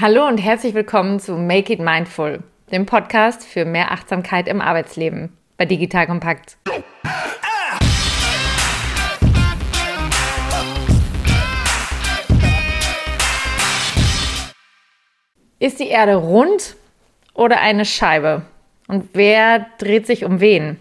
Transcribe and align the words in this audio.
Hallo 0.00 0.28
und 0.28 0.38
herzlich 0.38 0.74
willkommen 0.74 1.18
zu 1.18 1.32
Make 1.32 1.72
It 1.72 1.80
Mindful, 1.80 2.44
dem 2.70 2.86
Podcast 2.86 3.44
für 3.44 3.64
mehr 3.64 3.90
Achtsamkeit 3.90 4.46
im 4.46 4.60
Arbeitsleben 4.60 5.36
bei 5.56 5.64
Digital 5.64 6.06
Kompakt. 6.06 6.56
Ist 15.58 15.80
die 15.80 15.88
Erde 15.88 16.14
rund 16.14 16.76
oder 17.34 17.60
eine 17.60 17.84
Scheibe? 17.84 18.42
Und 18.86 19.08
wer 19.14 19.66
dreht 19.78 20.06
sich 20.06 20.24
um 20.24 20.38
wen? 20.38 20.78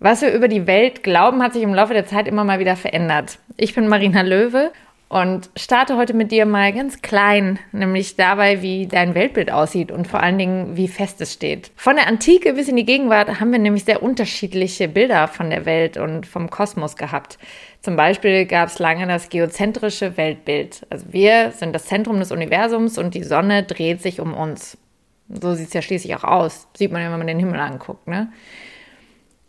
Was 0.00 0.22
wir 0.22 0.32
über 0.32 0.48
die 0.48 0.66
Welt 0.66 1.04
glauben, 1.04 1.40
hat 1.40 1.52
sich 1.52 1.62
im 1.62 1.72
Laufe 1.72 1.94
der 1.94 2.06
Zeit 2.06 2.26
immer 2.26 2.42
mal 2.42 2.58
wieder 2.58 2.74
verändert. 2.74 3.38
Ich 3.56 3.76
bin 3.76 3.86
Marina 3.86 4.22
Löwe 4.22 4.72
und 5.08 5.50
starte 5.56 5.96
heute 5.96 6.14
mit 6.14 6.32
dir 6.32 6.46
mal 6.46 6.72
ganz 6.72 7.02
klein, 7.02 7.58
nämlich 7.72 8.16
dabei, 8.16 8.62
wie 8.62 8.86
dein 8.86 9.14
Weltbild 9.14 9.50
aussieht 9.50 9.92
und 9.92 10.08
vor 10.08 10.22
allen 10.22 10.38
Dingen, 10.38 10.76
wie 10.76 10.88
fest 10.88 11.20
es 11.20 11.32
steht. 11.32 11.70
Von 11.76 11.96
der 11.96 12.08
Antike 12.08 12.54
bis 12.54 12.68
in 12.68 12.76
die 12.76 12.86
Gegenwart 12.86 13.40
haben 13.40 13.52
wir 13.52 13.58
nämlich 13.58 13.84
sehr 13.84 14.02
unterschiedliche 14.02 14.88
Bilder 14.88 15.28
von 15.28 15.50
der 15.50 15.66
Welt 15.66 15.96
und 15.96 16.26
vom 16.26 16.50
Kosmos 16.50 16.96
gehabt. 16.96 17.38
Zum 17.80 17.96
Beispiel 17.96 18.46
gab 18.46 18.68
es 18.68 18.78
lange 18.78 19.06
das 19.06 19.28
geozentrische 19.28 20.16
Weltbild. 20.16 20.86
Also 20.90 21.06
wir 21.12 21.52
sind 21.52 21.74
das 21.74 21.84
Zentrum 21.84 22.18
des 22.18 22.32
Universums 22.32 22.98
und 22.98 23.14
die 23.14 23.24
Sonne 23.24 23.62
dreht 23.62 24.00
sich 24.00 24.20
um 24.20 24.32
uns. 24.34 24.78
So 25.28 25.54
sieht 25.54 25.68
es 25.68 25.74
ja 25.74 25.82
schließlich 25.82 26.14
auch 26.16 26.24
aus. 26.24 26.66
Sieht 26.76 26.92
man 26.92 27.02
wenn 27.02 27.18
man 27.18 27.26
den 27.26 27.38
Himmel 27.38 27.60
anguckt. 27.60 28.08
Ne? 28.08 28.32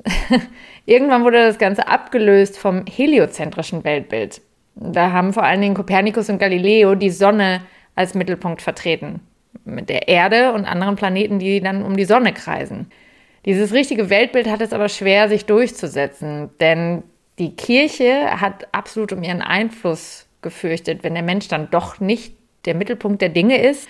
Irgendwann 0.85 1.24
wurde 1.24 1.46
das 1.46 1.58
Ganze 1.58 1.88
abgelöst 1.88 2.58
vom 2.58 2.85
heliozentrischen 2.85 3.84
Weltbild. 3.84 4.41
Da 4.76 5.12
haben 5.12 5.34
vor 5.34 5.44
allen 5.44 5.62
Dingen 5.62 5.76
Kopernikus 5.76 6.30
und 6.30 6.40
Galileo 6.40 6.96
die 6.96 7.10
Sonne 7.10 7.62
als 7.96 8.14
Mittelpunkt 8.14 8.62
vertreten. 8.62 9.22
Mit 9.64 9.90
der 9.90 10.08
Erde 10.08 10.54
und 10.54 10.66
anderen 10.66 10.96
Planeten, 10.96 11.40
die 11.40 11.62
dann 11.62 11.84
um 11.84 11.96
die 11.98 12.06
Sonne 12.06 12.34
kreisen. 12.34 12.91
Dieses 13.46 13.74
richtige 13.74 14.10
Weltbild 14.10 14.49
hat 14.49 14.62
es 14.62 14.74
aber 14.74 14.90
schwer, 14.90 15.30
sich 15.30 15.46
durchzusetzen, 15.46 16.49
denn 16.60 17.04
die 17.40 17.55
Kirche 17.55 18.41
hat 18.41 18.68
absolut 18.74 19.12
um 19.14 19.24
ihren 19.24 19.41
Einfluss 19.41 20.27
gefürchtet, 20.41 21.04
wenn 21.04 21.14
der 21.14 21.24
Mensch 21.24 21.48
dann 21.48 21.70
doch 21.70 21.99
nicht 21.99 22.36
der 22.66 22.76
Mittelpunkt 22.76 23.21
der 23.21 23.30
Dinge 23.30 23.62
ist, 23.62 23.88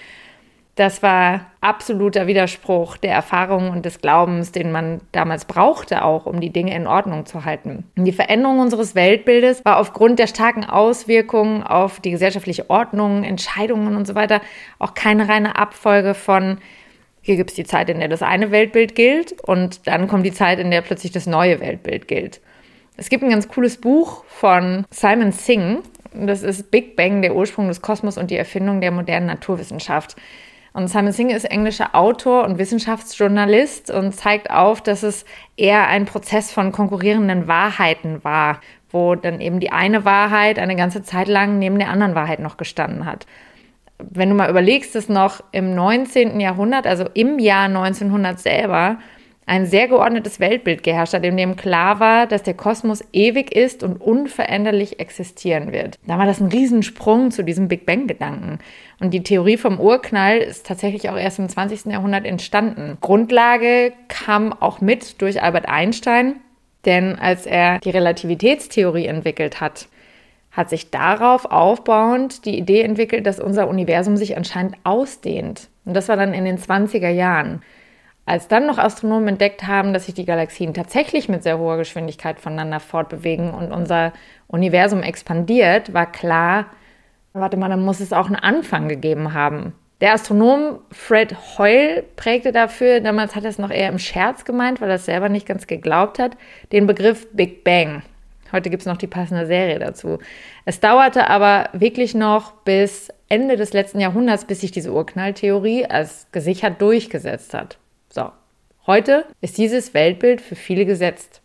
das 0.76 1.02
war 1.02 1.48
absoluter 1.62 2.28
Widerspruch 2.28 2.98
der 2.98 3.14
Erfahrung 3.14 3.70
und 3.70 3.86
des 3.86 4.02
Glaubens, 4.02 4.52
den 4.52 4.72
man 4.72 5.00
damals 5.14 5.46
brauchte, 5.46 6.04
auch 6.04 6.26
um 6.26 6.42
die 6.42 6.50
Dinge 6.52 6.76
in 6.76 6.86
Ordnung 6.86 7.26
zu 7.26 7.46
halten. 7.46 7.86
Die 7.96 8.12
Veränderung 8.12 8.60
unseres 8.60 8.94
Weltbildes 8.94 9.64
war 9.64 9.78
aufgrund 9.78 10.20
der 10.20 10.28
starken 10.28 10.66
Auswirkungen 10.66 11.64
auf 11.64 12.02
die 12.02 12.12
gesellschaftliche 12.12 12.70
Ordnung, 12.70 13.24
Entscheidungen 13.24 13.96
und 13.96 14.06
so 14.06 14.16
weiter 14.16 14.42
auch 14.78 14.94
keine 14.94 15.30
reine 15.30 15.58
Abfolge 15.58 16.14
von 16.14 16.58
hier 17.22 17.38
gibt 17.38 17.50
es 17.50 17.56
die 17.56 17.64
Zeit, 17.64 17.90
in 17.90 18.00
der 18.00 18.08
das 18.08 18.22
eine 18.22 18.52
Weltbild 18.52 18.94
gilt 18.94 19.42
und 19.42 19.88
dann 19.88 20.08
kommt 20.08 20.28
die 20.28 20.32
Zeit, 20.32 20.60
in 20.60 20.70
der 20.70 20.82
plötzlich 20.82 21.12
das 21.12 21.26
neue 21.26 21.60
Weltbild 21.60 22.08
gilt. 22.08 22.40
Es 22.98 23.10
gibt 23.10 23.24
ein 23.24 23.32
ganz 23.32 23.48
cooles 23.48 23.78
Buch 23.78 24.24
von 24.26 24.86
Simon 24.92 25.32
Singh. 25.32 25.82
Das 26.14 26.44
ist 26.44 26.70
Big 26.70 26.96
Bang, 26.96 27.24
der 27.24 27.36
Ursprung 27.36 27.68
des 27.68 27.82
Kosmos 27.82 28.20
und 28.20 28.30
die 28.30 28.38
Erfindung 28.38 28.80
der 28.80 28.92
modernen 28.92 29.26
Naturwissenschaft. 29.26 30.16
Und 30.76 30.90
Simon 30.90 31.14
Singh 31.14 31.34
ist 31.34 31.46
englischer 31.46 31.96
Autor 31.96 32.44
und 32.44 32.58
Wissenschaftsjournalist 32.58 33.90
und 33.92 34.14
zeigt 34.14 34.50
auf, 34.50 34.82
dass 34.82 35.04
es 35.04 35.24
eher 35.56 35.88
ein 35.88 36.04
Prozess 36.04 36.52
von 36.52 36.74
konkurrierenden 36.74 37.48
Wahrheiten 37.48 38.26
war, 38.26 38.60
wo 38.92 39.16
dann 39.16 39.40
eben 39.40 39.62
die 39.62 39.72
eine 39.72 40.04
Wahrheit 40.04 40.60
eine 40.60 40.76
ganze 40.76 41.02
Zeit 41.02 41.30
lang 41.30 41.60
neben 41.60 41.80
der 41.80 41.92
anderen 41.92 42.14
Wahrheit 42.14 42.40
noch 42.40 42.58
gestanden 42.58 43.06
hat. 43.06 43.26
Wenn 44.00 44.28
du 44.28 44.36
mal 44.36 44.50
überlegst, 44.50 44.94
dass 44.96 45.08
noch 45.08 45.42
im 45.54 45.76
19. 45.76 46.42
Jahrhundert, 46.42 46.88
also 46.88 47.06
im 47.14 47.40
Jahr 47.40 47.68
1900 47.68 48.38
selber, 48.38 48.98
ein 49.48 49.68
sehr 49.68 49.88
geordnetes 49.88 50.40
Weltbild 50.40 50.82
geherrscht 50.82 51.14
hat, 51.14 51.24
in 51.24 51.38
dem 51.38 51.56
klar 51.56 52.00
war, 52.00 52.26
dass 52.26 52.42
der 52.42 52.56
Kosmos 52.56 53.04
ewig 53.14 53.56
ist 53.56 53.84
und 53.84 54.02
unveränderlich 54.02 55.00
existieren 55.00 55.72
wird. 55.72 56.00
Da 56.08 56.18
war 56.18 56.26
das 56.26 56.40
ein 56.40 56.48
Riesensprung 56.48 57.30
zu 57.30 57.44
diesem 57.44 57.68
Big 57.68 57.86
Bang-Gedanken. 57.86 58.60
Und 59.00 59.14
die 59.14 59.22
Theorie 59.22 59.58
vom 59.58 59.80
Urknall 59.80 60.38
ist 60.38 60.66
tatsächlich 60.66 61.10
auch 61.10 61.18
erst 61.18 61.38
im 61.38 61.48
20. 61.48 61.92
Jahrhundert 61.92 62.26
entstanden. 62.26 62.98
Grundlage 63.02 63.94
kam 64.08 64.52
auch 64.52 64.82
mit 64.82 65.22
durch 65.22 65.44
Albert 65.44 65.68
Einstein, 65.68 66.38
denn 66.86 67.20
als 67.20 67.46
er 67.46 67.80
die 67.80 67.92
Relativitätstheorie 67.92 69.06
entwickelt 69.06 69.62
hat, 69.62 69.88
hat 70.52 70.70
sich 70.70 70.90
darauf 70.90 71.46
aufbauend 71.46 72.46
die 72.46 72.58
Idee 72.58 72.82
entwickelt, 72.82 73.28
dass 73.28 73.40
unser 73.40 73.68
Universum 73.68 74.18
sich 74.18 74.38
anscheinend 74.38 74.78
ausdehnt. 74.84 75.70
Und 75.84 75.94
das 75.96 76.08
war 76.08 76.16
dann 76.16 76.34
in 76.34 76.46
den 76.46 76.58
20er 76.58 77.10
Jahren. 77.10 77.62
Als 78.28 78.48
dann 78.48 78.66
noch 78.66 78.80
Astronomen 78.80 79.30
entdeckt 79.30 79.68
haben, 79.68 79.94
dass 79.94 80.06
sich 80.06 80.16
die 80.16 80.26
Galaxien 80.26 80.74
tatsächlich 80.74 81.30
mit 81.30 81.44
sehr 81.44 81.60
hoher 81.60 81.78
Geschwindigkeit 81.78 82.40
voneinander 82.40 82.80
fortbewegen 82.80 83.54
und 83.54 83.72
unser 83.72 84.14
Universum 84.48 85.04
expandiert, 85.04 85.94
war 85.94 86.12
klar, 86.12 86.66
warte 87.34 87.58
mal, 87.58 87.70
dann 87.70 87.86
muss 87.86 88.00
es 88.00 88.14
auch 88.14 88.26
einen 88.26 88.36
Anfang 88.36 88.88
gegeben 88.88 89.34
haben. 89.34 89.74
Der 90.02 90.14
Astronom 90.14 90.80
Fred 90.92 91.36
Hoyle 91.58 92.04
prägte 92.16 92.52
dafür, 92.52 93.00
damals 93.00 93.36
hat 93.36 93.44
er 93.44 93.50
es 93.50 93.60
noch 93.60 93.70
eher 93.70 93.90
im 93.90 94.00
Scherz 94.00 94.44
gemeint, 94.44 94.82
weil 94.82 94.90
er 94.90 94.96
es 94.96 95.06
selber 95.06 95.30
nicht 95.30 95.48
ganz 95.48 95.68
geglaubt 95.68 96.20
hat, 96.20 96.36
den 96.72 96.88
Begriff 96.88 97.28
Big 97.32 97.64
Bang. 97.64 98.02
Heute 98.52 98.70
gibt 98.70 98.82
es 98.82 98.88
noch 98.88 98.98
die 98.98 99.08
passende 99.08 99.46
Serie 99.46 99.80
dazu. 99.80 100.18
Es 100.66 100.80
dauerte 100.80 101.30
aber 101.30 101.70
wirklich 101.74 102.14
noch 102.16 102.54
bis 102.64 103.10
Ende 103.30 103.56
des 103.56 103.74
letzten 103.74 104.00
Jahrhunderts, 104.00 104.46
bis 104.46 104.62
sich 104.62 104.72
diese 104.72 104.92
Urknalltheorie 104.92 105.86
als 105.86 106.28
gesichert 106.32 106.82
durchgesetzt 106.82 107.54
hat. 107.54 107.78
So, 108.16 108.32
heute 108.88 109.26
ist 109.42 109.58
dieses 109.58 109.94
Weltbild 109.94 110.40
für 110.40 110.56
viele 110.56 110.86
gesetzt. 110.86 111.42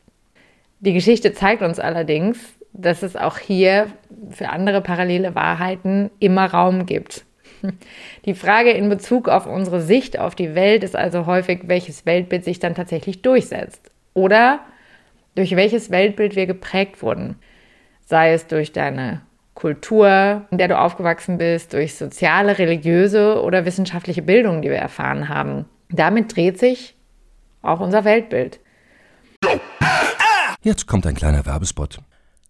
Die 0.78 0.92
Geschichte 0.92 1.32
zeigt 1.32 1.62
uns 1.62 1.81
allerdings, 1.81 2.38
dass 2.72 3.03
es 3.03 3.16
auch 3.16 3.38
hier 3.38 3.88
für 4.31 4.50
andere 4.50 4.80
parallele 4.80 5.34
Wahrheiten 5.34 6.12
immer 6.20 6.47
Raum 6.47 6.86
gibt. 6.86 7.25
Die 8.25 8.34
Frage 8.34 8.70
in 8.70 8.88
Bezug 8.88 9.28
auf 9.28 9.47
unsere 9.47 9.80
Sicht 9.80 10.16
auf 10.20 10.36
die 10.36 10.54
Welt 10.54 10.84
ist 10.84 10.94
also 10.94 11.26
häufig, 11.26 11.62
welches 11.64 12.06
Weltbild 12.06 12.44
sich 12.44 12.60
dann 12.60 12.76
tatsächlich 12.76 13.20
durchsetzt 13.20 13.91
oder 14.14 14.60
durch 15.34 15.56
welches 15.56 15.91
Weltbild 15.91 16.36
wir 16.36 16.47
geprägt 16.47 17.03
wurden. 17.03 17.34
Sei 18.06 18.32
es 18.32 18.47
durch 18.47 18.70
deine 18.70 19.22
Kultur, 19.54 20.47
in 20.53 20.59
der 20.59 20.69
du 20.69 20.78
aufgewachsen 20.78 21.36
bist, 21.36 21.72
durch 21.72 21.97
soziale, 21.97 22.59
religiöse 22.60 23.42
oder 23.42 23.64
wissenschaftliche 23.64 24.22
Bildung, 24.22 24.62
die 24.62 24.70
wir 24.70 24.76
erfahren 24.76 25.28
haben. 25.28 25.64
Damit 25.92 26.34
dreht 26.36 26.58
sich 26.58 26.96
auch 27.62 27.80
unser 27.80 28.04
Weltbild. 28.04 28.60
Jetzt 30.62 30.86
kommt 30.86 31.06
ein 31.06 31.14
kleiner 31.14 31.46
Werbespot. 31.46 32.00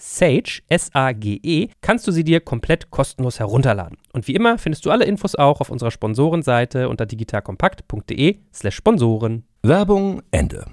Sage, 0.00 0.62
S-A-G-E, 0.68 1.68
kannst 1.82 2.06
du 2.08 2.10
sie 2.10 2.24
dir 2.24 2.40
komplett 2.40 2.90
kostenlos 2.90 3.38
herunterladen. 3.38 3.98
Und 4.14 4.26
wie 4.28 4.34
immer 4.34 4.56
findest 4.56 4.86
du 4.86 4.90
alle 4.90 5.04
Infos 5.04 5.34
auch 5.34 5.60
auf 5.60 5.68
unserer 5.68 5.90
Sponsorenseite 5.90 6.88
unter 6.88 7.04
digitalkompakt.de 7.04 8.38
slash 8.52 8.74
Sponsoren. 8.74 9.44
Werbung 9.62 10.22
Ende. 10.30 10.64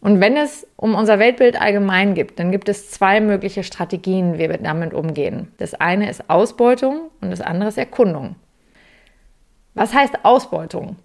Und 0.00 0.20
wenn 0.20 0.36
es 0.36 0.66
um 0.76 0.94
unser 0.94 1.18
Weltbild 1.18 1.60
allgemein 1.60 2.14
geht, 2.14 2.38
dann 2.38 2.50
gibt 2.50 2.68
es 2.70 2.90
zwei 2.90 3.20
mögliche 3.20 3.62
Strategien, 3.62 4.34
wie 4.34 4.48
wir 4.48 4.56
damit 4.56 4.94
umgehen. 4.94 5.52
Das 5.58 5.74
eine 5.74 6.08
ist 6.08 6.30
Ausbeutung 6.30 7.10
und 7.20 7.30
das 7.30 7.42
andere 7.42 7.68
ist 7.68 7.76
Erkundung. 7.76 8.36
Was 9.74 9.92
heißt 9.92 10.24
Ausbeutung? 10.24 10.96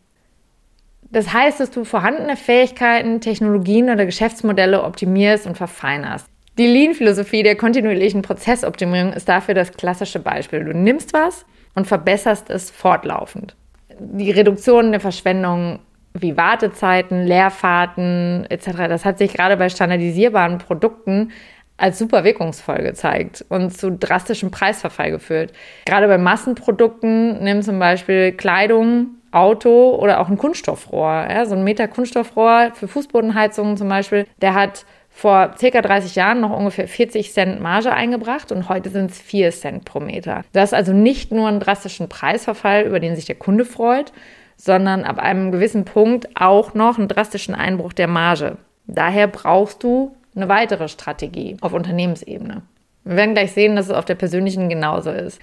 Das 1.12 1.34
heißt, 1.34 1.60
dass 1.60 1.72
du 1.72 1.84
vorhandene 1.84 2.38
Fähigkeiten, 2.38 3.20
Technologien 3.20 3.90
oder 3.90 4.06
Geschäftsmodelle 4.06 4.84
optimierst 4.84 5.46
und 5.46 5.58
verfeinerst. 5.58 6.31
Die 6.58 6.68
Lean-Philosophie 6.68 7.44
der 7.44 7.56
kontinuierlichen 7.56 8.22
Prozessoptimierung 8.22 9.14
ist 9.14 9.30
dafür 9.30 9.54
das 9.54 9.72
klassische 9.72 10.20
Beispiel. 10.20 10.66
Du 10.66 10.74
nimmst 10.74 11.14
was 11.14 11.46
und 11.76 11.88
verbesserst 11.88 12.50
es 12.50 12.70
fortlaufend. 12.70 13.56
Die 14.00 14.32
Reduktion 14.32 14.92
der 14.92 15.00
Verschwendung 15.00 15.80
wie 16.14 16.36
Wartezeiten, 16.36 17.26
Leerfahrten 17.26 18.46
etc., 18.50 18.72
das 18.90 19.06
hat 19.06 19.18
sich 19.18 19.34
gerade 19.34 19.56
bei 19.56 19.70
standardisierbaren 19.70 20.58
Produkten 20.58 21.32
als 21.78 21.98
super 21.98 22.24
wirkungsvoll 22.24 22.84
gezeigt 22.84 23.46
und 23.50 23.76
zu 23.76 23.92
drastischem 23.92 24.52
Preisverfall 24.52 25.12
geführt. 25.12 25.54
Gerade 25.86 26.08
bei 26.08 26.18
Massenprodukten, 26.18 27.42
nimm 27.44 27.62
zum 27.62 27.80
Beispiel 27.80 28.34
Kleidung, 28.34 29.16
Auto 29.32 29.96
oder 29.96 30.20
auch 30.20 30.30
ein 30.30 30.38
Kunststoffrohr. 30.38 31.28
Ja, 31.30 31.46
so 31.46 31.56
ein 31.56 31.64
Meter 31.64 31.88
Kunststoffrohr 31.88 32.72
für 32.74 32.88
Fußbodenheizungen 32.88 33.78
zum 33.78 33.88
Beispiel, 33.88 34.28
der 34.42 34.54
hat 34.54 34.86
vor 35.12 35.54
circa 35.60 35.82
30 35.82 36.16
Jahren 36.16 36.42
noch 36.42 36.58
ungefähr 36.58 36.88
40 36.88 37.32
Cent 37.34 37.62
Marge 37.62 37.92
eingebracht 37.92 38.52
und 38.52 38.70
heute 38.70 38.90
sind 38.90 39.12
es 39.12 39.20
4 39.20 39.52
Cent 39.52 39.86
pro 39.86 40.00
Meter. 40.00 40.44
Das 40.54 40.70
ist 40.70 40.74
also 40.74 40.94
nicht 40.94 41.32
nur 41.32 41.48
einen 41.48 41.60
drastischen 41.60 42.10
Preisverfall, 42.10 42.84
über 42.84 43.00
den 43.00 43.16
sich 43.16 43.26
der 43.26 43.36
Kunde 43.36 43.66
freut, 43.66 44.14
sondern 44.56 45.04
ab 45.04 45.20
einem 45.20 45.52
gewissen 45.52 45.86
Punkt 45.86 46.30
auch 46.36 46.74
noch 46.74 46.98
einen 46.98 47.08
drastischen 47.08 47.54
Einbruch 47.54 47.94
der 47.94 48.08
Marge. 48.08 48.58
Daher 48.88 49.28
brauchst 49.28 49.84
du 49.84 50.16
eine 50.36 50.48
weitere 50.48 50.88
Strategie 50.88 51.58
auf 51.62 51.74
Unternehmensebene. 51.74 52.62
Wir 53.04 53.16
werden 53.16 53.34
gleich 53.34 53.52
sehen, 53.52 53.76
dass 53.76 53.88
es 53.88 53.92
auf 53.94 54.06
der 54.06 54.16
persönlichen 54.16 54.70
genauso 54.70 55.12
ist. 55.12 55.40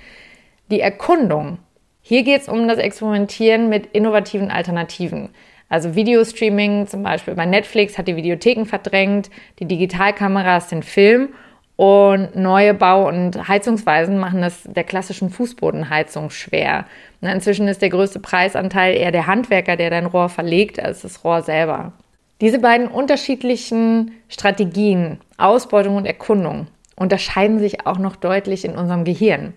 Die 0.71 0.81
Erkundung. 0.81 1.59
Hier 2.01 2.23
geht 2.23 2.43
es 2.43 2.49
um 2.49 2.69
das 2.69 2.79
Experimentieren 2.79 3.69
mit 3.69 3.87
innovativen 3.87 4.51
Alternativen. 4.51 5.31
Also 5.69 5.95
Videostreaming 5.95 6.87
zum 6.87 7.03
Beispiel 7.03 7.35
bei 7.35 7.47
Netflix 7.47 7.99
hat 7.99 8.09
die 8.09 8.17
Videotheken 8.17 8.65
verdrängt, 8.65 9.31
die 9.59 9.67
Digitalkameras 9.67 10.69
den 10.69 10.83
Film 10.83 11.31
und 11.79 12.35
neue 12.35 12.75
Bau- 12.75 13.07
und 13.07 13.47
Heizungsweisen 13.47 14.19
machen 14.19 14.43
es 14.43 14.65
der 14.65 14.83
klassischen 14.83 15.31
Fußbodenheizung 15.31 16.31
schwer. 16.31 16.87
Und 17.21 17.29
inzwischen 17.29 17.69
ist 17.69 17.83
der 17.83 17.91
größte 17.91 18.19
Preisanteil 18.19 18.97
eher 18.97 19.13
der 19.13 19.29
Handwerker, 19.29 19.77
der 19.77 19.91
dein 19.91 20.07
Rohr 20.07 20.29
verlegt, 20.29 20.83
als 20.83 21.03
das 21.03 21.23
Rohr 21.23 21.43
selber. 21.43 21.93
Diese 22.41 22.59
beiden 22.59 22.89
unterschiedlichen 22.89 24.11
Strategien, 24.29 25.21
Ausbeutung 25.37 25.95
und 25.95 26.07
Erkundung, 26.07 26.67
unterscheiden 26.97 27.61
sich 27.61 27.87
auch 27.87 27.99
noch 27.99 28.17
deutlich 28.17 28.65
in 28.65 28.77
unserem 28.77 29.05
Gehirn. 29.05 29.55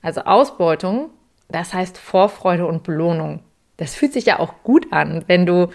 Also 0.00 0.20
Ausbeutung, 0.20 1.10
das 1.48 1.74
heißt 1.74 1.98
Vorfreude 1.98 2.66
und 2.66 2.84
Belohnung. 2.84 3.40
Das 3.76 3.94
fühlt 3.94 4.12
sich 4.12 4.26
ja 4.26 4.38
auch 4.38 4.62
gut 4.62 4.92
an, 4.92 5.24
wenn 5.26 5.46
du 5.46 5.68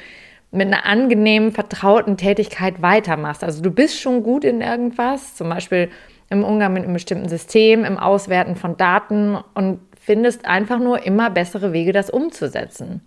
mit 0.51 0.67
einer 0.67 0.85
angenehmen, 0.85 1.51
vertrauten 1.51 2.17
Tätigkeit 2.17 2.81
weitermachst. 2.81 3.43
Also 3.43 3.61
du 3.61 3.71
bist 3.71 3.99
schon 3.99 4.23
gut 4.23 4.43
in 4.43 4.61
irgendwas, 4.61 5.35
zum 5.35 5.49
Beispiel 5.49 5.89
im 6.29 6.43
Umgang 6.43 6.73
mit 6.73 6.83
einem 6.83 6.93
bestimmten 6.93 7.29
System, 7.29 7.85
im 7.85 7.97
Auswerten 7.97 8.55
von 8.55 8.77
Daten 8.77 9.37
und 9.53 9.79
findest 9.99 10.45
einfach 10.45 10.79
nur 10.79 11.05
immer 11.05 11.29
bessere 11.29 11.73
Wege, 11.73 11.91
das 11.91 12.09
umzusetzen. 12.09 13.01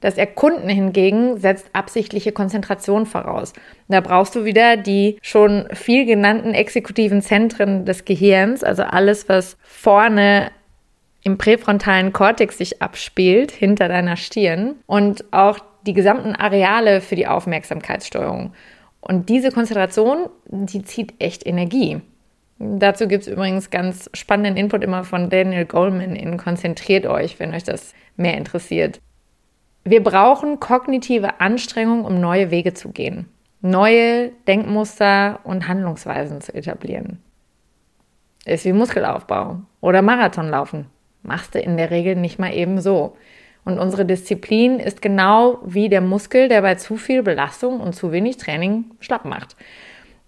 Das 0.00 0.16
Erkunden 0.16 0.68
hingegen 0.68 1.38
setzt 1.38 1.70
absichtliche 1.72 2.30
Konzentration 2.30 3.04
voraus. 3.04 3.52
Da 3.88 4.00
brauchst 4.00 4.36
du 4.36 4.44
wieder 4.44 4.76
die 4.76 5.18
schon 5.22 5.66
viel 5.72 6.06
genannten 6.06 6.54
exekutiven 6.54 7.20
Zentren 7.20 7.84
des 7.84 8.04
Gehirns, 8.04 8.62
also 8.62 8.84
alles, 8.84 9.28
was 9.28 9.56
vorne 9.62 10.52
im 11.28 11.36
präfrontalen 11.36 12.12
Kortex 12.14 12.56
sich 12.56 12.80
abspielt, 12.80 13.50
hinter 13.52 13.88
deiner 13.88 14.16
Stirn 14.16 14.76
und 14.86 15.24
auch 15.30 15.58
die 15.86 15.92
gesamten 15.92 16.34
Areale 16.34 17.02
für 17.02 17.16
die 17.16 17.26
Aufmerksamkeitssteuerung. 17.26 18.54
Und 19.00 19.28
diese 19.28 19.52
Konzentration, 19.52 20.30
die 20.46 20.82
zieht 20.82 21.14
echt 21.18 21.46
Energie. 21.46 22.00
Dazu 22.58 23.06
gibt 23.06 23.22
es 23.24 23.28
übrigens 23.28 23.70
ganz 23.70 24.10
spannenden 24.14 24.56
Input 24.56 24.82
immer 24.82 25.04
von 25.04 25.28
Daniel 25.28 25.66
Goleman 25.66 26.16
in 26.16 26.38
Konzentriert 26.38 27.06
euch, 27.06 27.38
wenn 27.38 27.54
euch 27.54 27.62
das 27.62 27.92
mehr 28.16 28.36
interessiert. 28.36 29.00
Wir 29.84 30.02
brauchen 30.02 30.58
kognitive 30.58 31.40
Anstrengung, 31.40 32.04
um 32.04 32.20
neue 32.20 32.50
Wege 32.50 32.72
zu 32.74 32.88
gehen, 32.88 33.28
neue 33.60 34.30
Denkmuster 34.48 35.40
und 35.44 35.68
Handlungsweisen 35.68 36.40
zu 36.40 36.54
etablieren. 36.54 37.22
Ist 38.46 38.64
wie 38.64 38.72
Muskelaufbau 38.72 39.60
oder 39.80 40.02
Marathonlaufen. 40.02 40.86
Machst 41.28 41.54
du 41.54 41.60
in 41.60 41.76
der 41.76 41.90
Regel 41.90 42.16
nicht 42.16 42.38
mal 42.38 42.52
eben 42.52 42.80
so. 42.80 43.16
Und 43.64 43.78
unsere 43.78 44.06
Disziplin 44.06 44.80
ist 44.80 45.02
genau 45.02 45.58
wie 45.64 45.90
der 45.90 46.00
Muskel, 46.00 46.48
der 46.48 46.62
bei 46.62 46.76
zu 46.76 46.96
viel 46.96 47.22
Belastung 47.22 47.80
und 47.80 47.94
zu 47.94 48.12
wenig 48.12 48.38
Training 48.38 48.86
schlapp 48.98 49.26
macht. 49.26 49.56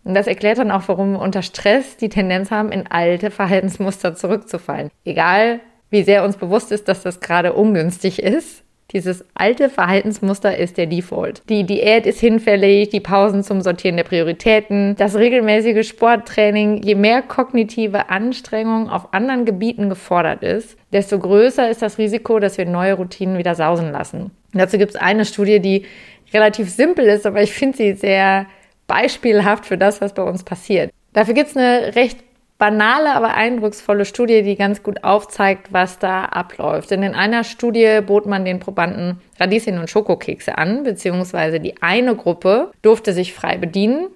Und 0.05 0.15
das 0.15 0.27
erklärt 0.27 0.59
dann 0.59 0.71
auch, 0.71 0.83
warum 0.89 1.13
wir 1.13 1.21
unter 1.21 1.41
Stress 1.41 1.97
die 1.97 2.11
Tendenz 2.11 2.51
haben, 2.51 2.71
in 2.71 2.87
alte 2.87 3.31
Verhaltensmuster 3.31 4.15
zurückzufallen. 4.15 4.91
Egal, 5.05 5.61
wie 5.89 6.03
sehr 6.03 6.23
uns 6.25 6.37
bewusst 6.37 6.71
ist, 6.71 6.87
dass 6.89 7.03
das 7.03 7.21
gerade 7.21 7.55
ungünstig 7.55 8.23
ist, 8.23 8.63
dieses 8.93 9.25
alte 9.35 9.69
Verhaltensmuster 9.69 10.57
ist 10.57 10.77
der 10.77 10.87
Default. 10.87 11.43
Die 11.49 11.65
Diät 11.65 12.07
ist 12.07 12.21
hinfällig, 12.21 12.89
die 12.91 13.01
Pausen 13.01 13.43
zum 13.43 13.61
Sortieren 13.61 13.97
der 13.97 14.05
Prioritäten, 14.05 14.97
das 14.97 15.17
regelmäßige 15.17 15.87
Sporttraining. 15.87 16.83
Je 16.83 16.95
mehr 16.95 17.23
kognitive 17.23 18.11
Anstrengung 18.11 18.91
auf 18.91 19.13
anderen 19.15 19.45
Gebieten 19.45 19.89
gefordert 19.89 20.43
ist, 20.43 20.77
desto 20.93 21.19
größer 21.19 21.71
ist 21.71 21.83
das 21.83 21.99
Risiko, 21.99 22.39
dass 22.39 22.59
wir 22.59 22.67
neue 22.67 22.95
Routinen 22.95 23.39
wieder 23.39 23.55
sausen 23.55 23.93
lassen. 23.93 24.31
Dazu 24.53 24.79
gibt 24.79 24.95
es 24.95 25.01
eine 25.01 25.25
Studie, 25.25 25.61
die 25.61 25.85
relativ 26.33 26.71
simpel 26.71 27.07
ist, 27.07 27.27
aber 27.27 27.43
ich 27.43 27.53
finde 27.53 27.77
sie 27.77 27.93
sehr 27.95 28.47
beispielhaft 28.87 29.67
für 29.67 29.79
das, 29.79 30.01
was 30.01 30.15
bei 30.15 30.23
uns 30.23 30.43
passiert. 30.43 30.91
Dafür 31.13 31.35
gibt 31.35 31.51
es 31.51 31.57
eine 31.57 31.95
recht 31.95 32.19
banale, 32.61 33.17
aber 33.17 33.35
eindrucksvolle 33.35 34.05
Studie, 34.05 34.43
die 34.43 34.55
ganz 34.55 34.85
gut 34.85 35.03
aufzeigt, 35.03 35.73
was 35.73 35.99
da 35.99 36.27
abläuft. 36.27 36.93
Denn 36.93 37.03
in 37.03 37.15
einer 37.15 37.43
Studie 37.43 38.01
bot 38.07 38.27
man 38.27 38.45
den 38.45 38.61
Probanden 38.61 39.21
Radieschen 39.41 39.79
und 39.79 39.91
Schokokekse 39.91 40.57
an, 40.59 40.85
beziehungsweise 40.85 41.59
die 41.59 41.83
eine 41.83 42.15
Gruppe 42.15 42.71
durfte 42.83 43.13
sich 43.13 43.35
frei 43.35 43.57
bedienen, 43.57 44.09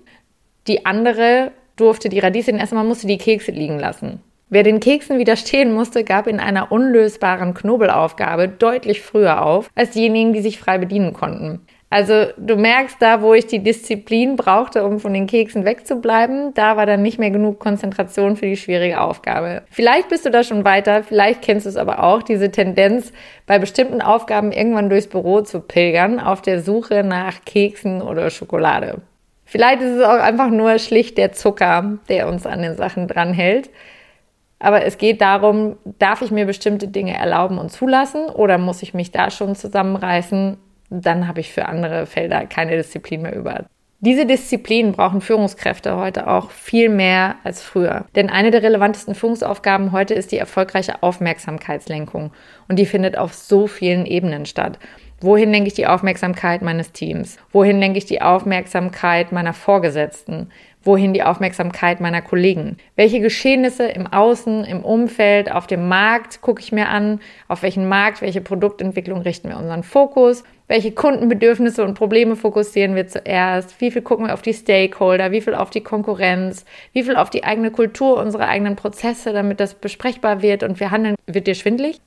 die 0.68 0.86
andere 0.86 1.50
durfte 1.76 2.08
die 2.08 2.20
Radieschen 2.20 2.60
essen, 2.60 2.76
man 2.76 2.86
musste 2.86 3.08
die 3.08 3.18
Kekse 3.18 3.50
liegen 3.50 3.80
lassen. 3.80 4.20
Wer 4.50 4.62
den 4.62 4.78
Keksen 4.78 5.18
widerstehen 5.18 5.72
musste, 5.72 6.04
gab 6.04 6.26
in 6.26 6.38
einer 6.38 6.70
unlösbaren 6.70 7.54
Knobelaufgabe 7.54 8.48
deutlich 8.48 9.00
früher 9.00 9.44
auf 9.44 9.70
als 9.74 9.90
diejenigen, 9.92 10.32
die 10.34 10.42
sich 10.42 10.58
frei 10.58 10.78
bedienen 10.78 11.14
konnten. 11.14 11.62
Also 11.94 12.26
du 12.36 12.56
merkst, 12.56 12.96
da 12.98 13.22
wo 13.22 13.34
ich 13.34 13.46
die 13.46 13.62
Disziplin 13.62 14.34
brauchte, 14.34 14.84
um 14.84 14.98
von 14.98 15.14
den 15.14 15.28
Keksen 15.28 15.64
wegzubleiben, 15.64 16.52
da 16.54 16.76
war 16.76 16.86
dann 16.86 17.02
nicht 17.02 17.20
mehr 17.20 17.30
genug 17.30 17.60
Konzentration 17.60 18.34
für 18.34 18.46
die 18.46 18.56
schwierige 18.56 19.00
Aufgabe. 19.00 19.62
Vielleicht 19.70 20.08
bist 20.08 20.26
du 20.26 20.30
da 20.32 20.42
schon 20.42 20.64
weiter, 20.64 21.04
vielleicht 21.04 21.40
kennst 21.42 21.66
du 21.66 21.70
es 21.70 21.76
aber 21.76 22.02
auch, 22.02 22.24
diese 22.24 22.50
Tendenz, 22.50 23.12
bei 23.46 23.60
bestimmten 23.60 24.02
Aufgaben 24.02 24.50
irgendwann 24.50 24.90
durchs 24.90 25.06
Büro 25.06 25.42
zu 25.42 25.60
pilgern, 25.60 26.18
auf 26.18 26.42
der 26.42 26.62
Suche 26.62 27.04
nach 27.04 27.44
Keksen 27.44 28.02
oder 28.02 28.28
Schokolade. 28.30 29.00
Vielleicht 29.44 29.80
ist 29.80 29.92
es 29.92 30.02
auch 30.02 30.18
einfach 30.18 30.50
nur 30.50 30.80
schlicht 30.80 31.16
der 31.16 31.30
Zucker, 31.30 31.98
der 32.08 32.26
uns 32.26 32.44
an 32.44 32.62
den 32.62 32.74
Sachen 32.74 33.06
dranhält. 33.06 33.70
Aber 34.58 34.84
es 34.84 34.98
geht 34.98 35.20
darum, 35.20 35.76
darf 36.00 36.22
ich 36.22 36.32
mir 36.32 36.44
bestimmte 36.44 36.88
Dinge 36.88 37.16
erlauben 37.16 37.56
und 37.56 37.70
zulassen 37.70 38.24
oder 38.24 38.58
muss 38.58 38.82
ich 38.82 38.94
mich 38.94 39.12
da 39.12 39.30
schon 39.30 39.54
zusammenreißen 39.54 40.56
dann 41.02 41.26
habe 41.28 41.40
ich 41.40 41.52
für 41.52 41.66
andere 41.66 42.06
Felder 42.06 42.46
keine 42.46 42.76
Disziplin 42.76 43.22
mehr 43.22 43.34
über. 43.34 43.64
Diese 44.00 44.26
Disziplinen 44.26 44.92
brauchen 44.92 45.22
Führungskräfte 45.22 45.96
heute 45.96 46.26
auch 46.26 46.50
viel 46.50 46.90
mehr 46.90 47.36
als 47.42 47.62
früher. 47.62 48.04
Denn 48.14 48.28
eine 48.28 48.50
der 48.50 48.62
relevantesten 48.62 49.14
Führungsaufgaben 49.14 49.92
heute 49.92 50.12
ist 50.12 50.30
die 50.30 50.36
erfolgreiche 50.36 51.02
Aufmerksamkeitslenkung. 51.02 52.30
Und 52.68 52.78
die 52.78 52.84
findet 52.84 53.16
auf 53.16 53.32
so 53.32 53.66
vielen 53.66 54.04
Ebenen 54.04 54.44
statt. 54.44 54.78
Wohin 55.22 55.52
lenke 55.52 55.68
ich 55.68 55.74
die 55.74 55.86
Aufmerksamkeit 55.86 56.60
meines 56.60 56.92
Teams? 56.92 57.38
Wohin 57.50 57.80
lenke 57.80 57.96
ich 57.96 58.04
die 58.04 58.20
Aufmerksamkeit 58.20 59.32
meiner 59.32 59.54
Vorgesetzten? 59.54 60.50
Wohin 60.82 61.14
die 61.14 61.22
Aufmerksamkeit 61.22 62.00
meiner 62.02 62.20
Kollegen? 62.20 62.76
Welche 62.96 63.20
Geschehnisse 63.20 63.86
im 63.86 64.06
Außen, 64.06 64.64
im 64.64 64.84
Umfeld, 64.84 65.50
auf 65.50 65.66
dem 65.66 65.88
Markt 65.88 66.42
gucke 66.42 66.60
ich 66.60 66.72
mir 66.72 66.90
an? 66.90 67.20
Auf 67.48 67.62
welchen 67.62 67.88
Markt, 67.88 68.20
welche 68.20 68.42
Produktentwicklung 68.42 69.22
richten 69.22 69.48
wir 69.48 69.56
unseren 69.56 69.82
Fokus? 69.82 70.44
Welche 70.66 70.92
Kundenbedürfnisse 70.92 71.84
und 71.84 71.92
Probleme 71.94 72.36
fokussieren 72.36 72.94
wir 72.94 73.06
zuerst? 73.06 73.80
Wie 73.82 73.90
viel 73.90 74.00
gucken 74.00 74.26
wir 74.26 74.34
auf 74.34 74.40
die 74.40 74.54
Stakeholder? 74.54 75.30
Wie 75.30 75.42
viel 75.42 75.54
auf 75.54 75.68
die 75.68 75.82
Konkurrenz? 75.82 76.64
Wie 76.92 77.02
viel 77.02 77.16
auf 77.16 77.28
die 77.28 77.44
eigene 77.44 77.70
Kultur, 77.70 78.16
unsere 78.16 78.46
eigenen 78.48 78.74
Prozesse, 78.74 79.34
damit 79.34 79.60
das 79.60 79.74
besprechbar 79.74 80.40
wird 80.40 80.62
und 80.62 80.80
wir 80.80 80.90
handeln? 80.90 81.16
Wird 81.26 81.46
dir 81.46 81.54
schwindlig? 81.54 82.00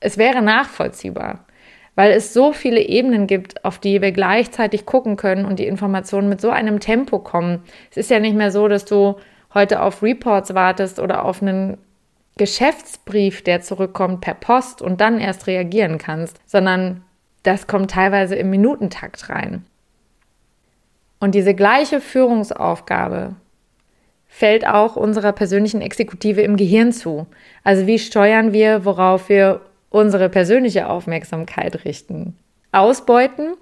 Es 0.00 0.18
wäre 0.18 0.42
nachvollziehbar. 0.42 1.46
weil 1.94 2.10
es 2.12 2.32
so 2.32 2.52
viele 2.52 2.80
Ebenen 2.80 3.26
gibt, 3.26 3.64
auf 3.64 3.78
die 3.78 4.00
wir 4.00 4.12
gleichzeitig 4.12 4.86
gucken 4.86 5.16
können 5.16 5.44
und 5.44 5.58
die 5.58 5.66
Informationen 5.66 6.28
mit 6.28 6.40
so 6.40 6.50
einem 6.50 6.80
Tempo 6.80 7.18
kommen. 7.18 7.62
Es 7.90 7.98
ist 7.98 8.10
ja 8.10 8.18
nicht 8.18 8.34
mehr 8.34 8.50
so, 8.50 8.66
dass 8.68 8.86
du 8.86 9.16
heute 9.52 9.82
auf 9.82 10.02
Reports 10.02 10.54
wartest 10.54 10.98
oder 10.98 11.24
auf 11.24 11.42
einen 11.42 11.76
Geschäftsbrief, 12.38 13.44
der 13.44 13.60
zurückkommt 13.60 14.22
per 14.22 14.34
Post 14.34 14.80
und 14.80 15.02
dann 15.02 15.20
erst 15.20 15.46
reagieren 15.46 15.98
kannst, 15.98 16.40
sondern 16.46 17.04
das 17.42 17.66
kommt 17.66 17.90
teilweise 17.90 18.36
im 18.36 18.50
Minutentakt 18.50 19.28
rein. 19.28 19.64
Und 21.20 21.34
diese 21.34 21.54
gleiche 21.54 22.00
Führungsaufgabe 22.00 23.36
fällt 24.26 24.66
auch 24.66 24.96
unserer 24.96 25.32
persönlichen 25.32 25.82
Exekutive 25.82 26.40
im 26.40 26.56
Gehirn 26.56 26.92
zu. 26.92 27.26
Also 27.64 27.86
wie 27.86 27.98
steuern 27.98 28.52
wir, 28.52 28.84
worauf 28.84 29.28
wir 29.28 29.60
unsere 29.90 30.28
persönliche 30.28 30.88
Aufmerksamkeit 30.88 31.84
richten. 31.84 32.36
Ausbeuten 32.72 33.54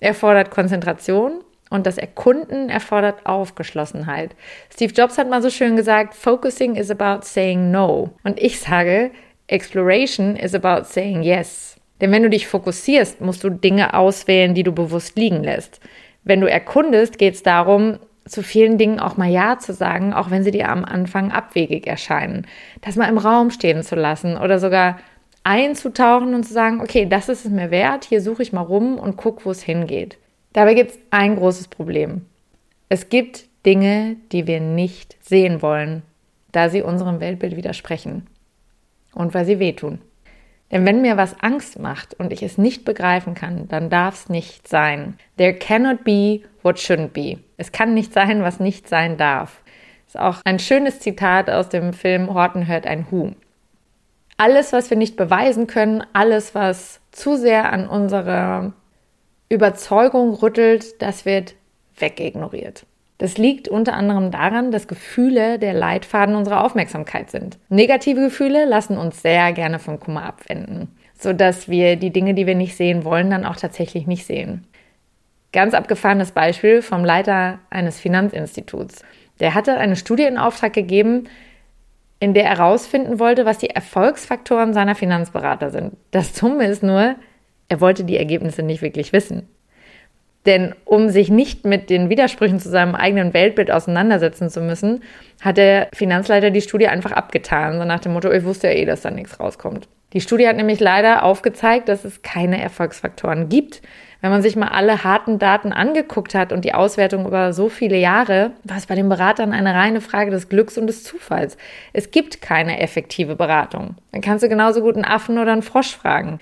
erfordert 0.00 0.50
Konzentration 0.50 1.42
und 1.70 1.86
das 1.86 1.98
Erkunden 1.98 2.70
erfordert 2.70 3.26
Aufgeschlossenheit. 3.26 4.34
Steve 4.72 4.94
Jobs 4.94 5.18
hat 5.18 5.28
mal 5.28 5.42
so 5.42 5.50
schön 5.50 5.76
gesagt, 5.76 6.14
Focusing 6.14 6.74
is 6.76 6.90
about 6.90 7.24
saying 7.24 7.70
no. 7.70 8.10
Und 8.24 8.40
ich 8.40 8.58
sage, 8.58 9.10
Exploration 9.46 10.36
is 10.36 10.54
about 10.54 10.84
saying 10.84 11.22
yes. 11.22 11.77
Denn 12.00 12.12
wenn 12.12 12.22
du 12.22 12.30
dich 12.30 12.46
fokussierst, 12.46 13.20
musst 13.20 13.42
du 13.44 13.50
Dinge 13.50 13.94
auswählen, 13.94 14.54
die 14.54 14.62
du 14.62 14.72
bewusst 14.72 15.16
liegen 15.16 15.42
lässt. 15.42 15.80
Wenn 16.24 16.40
du 16.40 16.48
erkundest, 16.48 17.18
geht 17.18 17.34
es 17.34 17.42
darum, 17.42 17.98
zu 18.26 18.42
vielen 18.42 18.78
Dingen 18.78 19.00
auch 19.00 19.16
mal 19.16 19.30
Ja 19.30 19.58
zu 19.58 19.72
sagen, 19.72 20.12
auch 20.12 20.30
wenn 20.30 20.44
sie 20.44 20.50
dir 20.50 20.68
am 20.68 20.84
Anfang 20.84 21.32
abwegig 21.32 21.86
erscheinen. 21.86 22.46
Das 22.82 22.96
mal 22.96 23.08
im 23.08 23.18
Raum 23.18 23.50
stehen 23.50 23.82
zu 23.82 23.96
lassen 23.96 24.36
oder 24.36 24.58
sogar 24.58 24.98
einzutauchen 25.44 26.34
und 26.34 26.44
zu 26.44 26.52
sagen, 26.52 26.80
okay, 26.80 27.06
das 27.06 27.28
ist 27.28 27.46
es 27.46 27.50
mir 27.50 27.70
wert, 27.70 28.04
hier 28.04 28.20
suche 28.20 28.42
ich 28.42 28.52
mal 28.52 28.60
rum 28.60 28.98
und 28.98 29.16
gucke, 29.16 29.44
wo 29.46 29.50
es 29.50 29.62
hingeht. 29.62 30.18
Dabei 30.52 30.74
gibt 30.74 30.90
es 30.90 30.98
ein 31.10 31.36
großes 31.36 31.68
Problem. 31.68 32.26
Es 32.88 33.08
gibt 33.08 33.46
Dinge, 33.64 34.16
die 34.32 34.46
wir 34.46 34.60
nicht 34.60 35.16
sehen 35.20 35.62
wollen, 35.62 36.02
da 36.52 36.68
sie 36.68 36.82
unserem 36.82 37.20
Weltbild 37.20 37.56
widersprechen 37.56 38.26
und 39.14 39.34
weil 39.34 39.44
sie 39.44 39.58
wehtun. 39.58 40.00
Denn 40.70 40.84
wenn 40.84 41.00
mir 41.00 41.16
was 41.16 41.40
Angst 41.40 41.78
macht 41.78 42.14
und 42.14 42.32
ich 42.32 42.42
es 42.42 42.58
nicht 42.58 42.84
begreifen 42.84 43.34
kann, 43.34 43.68
dann 43.68 43.88
darf 43.88 44.14
es 44.14 44.28
nicht 44.28 44.68
sein. 44.68 45.16
There 45.38 45.54
cannot 45.54 46.04
be 46.04 46.42
what 46.62 46.76
shouldn't 46.76 47.08
be. 47.08 47.38
Es 47.56 47.72
kann 47.72 47.94
nicht 47.94 48.12
sein, 48.12 48.42
was 48.42 48.60
nicht 48.60 48.88
sein 48.88 49.16
darf. 49.16 49.62
Ist 50.06 50.18
auch 50.18 50.40
ein 50.44 50.58
schönes 50.58 51.00
Zitat 51.00 51.50
aus 51.50 51.68
dem 51.68 51.92
Film 51.92 52.32
Horton 52.32 52.66
hört 52.66 52.86
ein 52.86 53.10
Hu. 53.10 53.32
Alles, 54.36 54.72
was 54.72 54.90
wir 54.90 54.96
nicht 54.96 55.16
beweisen 55.16 55.66
können, 55.66 56.04
alles, 56.12 56.54
was 56.54 57.00
zu 57.10 57.36
sehr 57.36 57.72
an 57.72 57.88
unserer 57.88 58.72
Überzeugung 59.48 60.34
rüttelt, 60.34 61.00
das 61.02 61.24
wird 61.24 61.54
wegignoriert. 61.98 62.86
Das 63.18 63.36
liegt 63.36 63.68
unter 63.68 63.94
anderem 63.94 64.30
daran, 64.30 64.70
dass 64.70 64.86
Gefühle 64.86 65.58
der 65.58 65.74
Leitfaden 65.74 66.36
unserer 66.36 66.64
Aufmerksamkeit 66.64 67.30
sind. 67.30 67.58
Negative 67.68 68.20
Gefühle 68.20 68.64
lassen 68.64 68.96
uns 68.96 69.22
sehr 69.22 69.52
gerne 69.52 69.80
vom 69.80 69.98
Kummer 69.98 70.24
abwenden, 70.24 70.96
sodass 71.18 71.68
wir 71.68 71.96
die 71.96 72.10
Dinge, 72.10 72.34
die 72.34 72.46
wir 72.46 72.54
nicht 72.54 72.76
sehen 72.76 73.04
wollen, 73.04 73.30
dann 73.30 73.44
auch 73.44 73.56
tatsächlich 73.56 74.06
nicht 74.06 74.24
sehen. 74.24 74.66
Ganz 75.52 75.74
abgefahrenes 75.74 76.30
Beispiel 76.30 76.80
vom 76.80 77.04
Leiter 77.04 77.58
eines 77.70 77.98
Finanzinstituts. 77.98 79.02
Der 79.40 79.54
hatte 79.54 79.76
eine 79.78 79.96
Studie 79.96 80.24
in 80.24 80.38
Auftrag 80.38 80.72
gegeben, 80.72 81.24
in 82.20 82.34
der 82.34 82.44
er 82.44 82.58
herausfinden 82.58 83.18
wollte, 83.18 83.44
was 83.44 83.58
die 83.58 83.70
Erfolgsfaktoren 83.70 84.74
seiner 84.74 84.94
Finanzberater 84.94 85.70
sind. 85.70 85.96
Das 86.10 86.32
Dumme 86.34 86.66
ist 86.66 86.82
nur, 86.82 87.16
er 87.68 87.80
wollte 87.80 88.04
die 88.04 88.16
Ergebnisse 88.16 88.62
nicht 88.62 88.82
wirklich 88.82 89.12
wissen. 89.12 89.48
Denn 90.48 90.74
um 90.86 91.10
sich 91.10 91.28
nicht 91.28 91.66
mit 91.66 91.90
den 91.90 92.08
Widersprüchen 92.08 92.58
zu 92.58 92.70
seinem 92.70 92.94
eigenen 92.94 93.34
Weltbild 93.34 93.70
auseinandersetzen 93.70 94.48
zu 94.48 94.62
müssen, 94.62 95.02
hat 95.42 95.58
der 95.58 95.88
Finanzleiter 95.92 96.50
die 96.50 96.62
Studie 96.62 96.88
einfach 96.88 97.12
abgetan, 97.12 97.76
so 97.76 97.84
nach 97.84 98.00
dem 98.00 98.14
Motto, 98.14 98.32
ich 98.32 98.44
wusste 98.44 98.68
ja 98.68 98.72
eh, 98.72 98.86
dass 98.86 99.02
da 99.02 99.10
nichts 99.10 99.38
rauskommt. 99.38 99.88
Die 100.14 100.22
Studie 100.22 100.48
hat 100.48 100.56
nämlich 100.56 100.80
leider 100.80 101.22
aufgezeigt, 101.22 101.90
dass 101.90 102.06
es 102.06 102.22
keine 102.22 102.62
Erfolgsfaktoren 102.62 103.50
gibt. 103.50 103.82
Wenn 104.22 104.30
man 104.30 104.40
sich 104.40 104.56
mal 104.56 104.68
alle 104.68 105.04
harten 105.04 105.38
Daten 105.38 105.70
angeguckt 105.70 106.34
hat 106.34 106.50
und 106.50 106.64
die 106.64 106.72
Auswertung 106.72 107.26
über 107.26 107.52
so 107.52 107.68
viele 107.68 107.98
Jahre, 107.98 108.52
war 108.64 108.78
es 108.78 108.86
bei 108.86 108.94
den 108.94 109.10
Beratern 109.10 109.52
eine 109.52 109.74
reine 109.74 110.00
Frage 110.00 110.30
des 110.30 110.48
Glücks 110.48 110.78
und 110.78 110.86
des 110.86 111.04
Zufalls. 111.04 111.58
Es 111.92 112.10
gibt 112.10 112.40
keine 112.40 112.80
effektive 112.80 113.36
Beratung. 113.36 113.96
Dann 114.12 114.22
kannst 114.22 114.42
du 114.42 114.48
genauso 114.48 114.80
gut 114.80 114.94
einen 114.94 115.04
Affen 115.04 115.36
oder 115.36 115.52
einen 115.52 115.60
Frosch 115.60 115.94
fragen. 115.94 116.40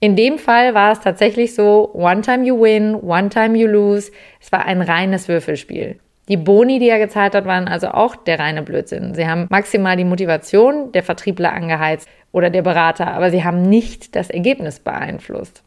In 0.00 0.16
dem 0.16 0.38
Fall 0.38 0.74
war 0.74 0.92
es 0.92 1.00
tatsächlich 1.00 1.54
so, 1.54 1.90
one 1.94 2.20
time 2.20 2.44
you 2.44 2.60
win, 2.60 2.94
one 2.94 3.28
time 3.28 3.56
you 3.56 3.66
lose. 3.66 4.10
Es 4.40 4.52
war 4.52 4.66
ein 4.66 4.82
reines 4.82 5.28
Würfelspiel. 5.28 5.98
Die 6.28 6.36
Boni, 6.38 6.78
die 6.78 6.88
er 6.88 6.98
gezahlt 6.98 7.34
hat, 7.34 7.44
waren 7.44 7.68
also 7.68 7.88
auch 7.88 8.16
der 8.16 8.38
reine 8.38 8.62
Blödsinn. 8.62 9.14
Sie 9.14 9.26
haben 9.26 9.46
maximal 9.50 9.96
die 9.96 10.04
Motivation 10.04 10.90
der 10.92 11.02
Vertriebler 11.02 11.52
angeheizt 11.52 12.08
oder 12.32 12.48
der 12.48 12.62
Berater, 12.62 13.08
aber 13.08 13.30
sie 13.30 13.44
haben 13.44 13.62
nicht 13.62 14.16
das 14.16 14.30
Ergebnis 14.30 14.80
beeinflusst. 14.80 15.62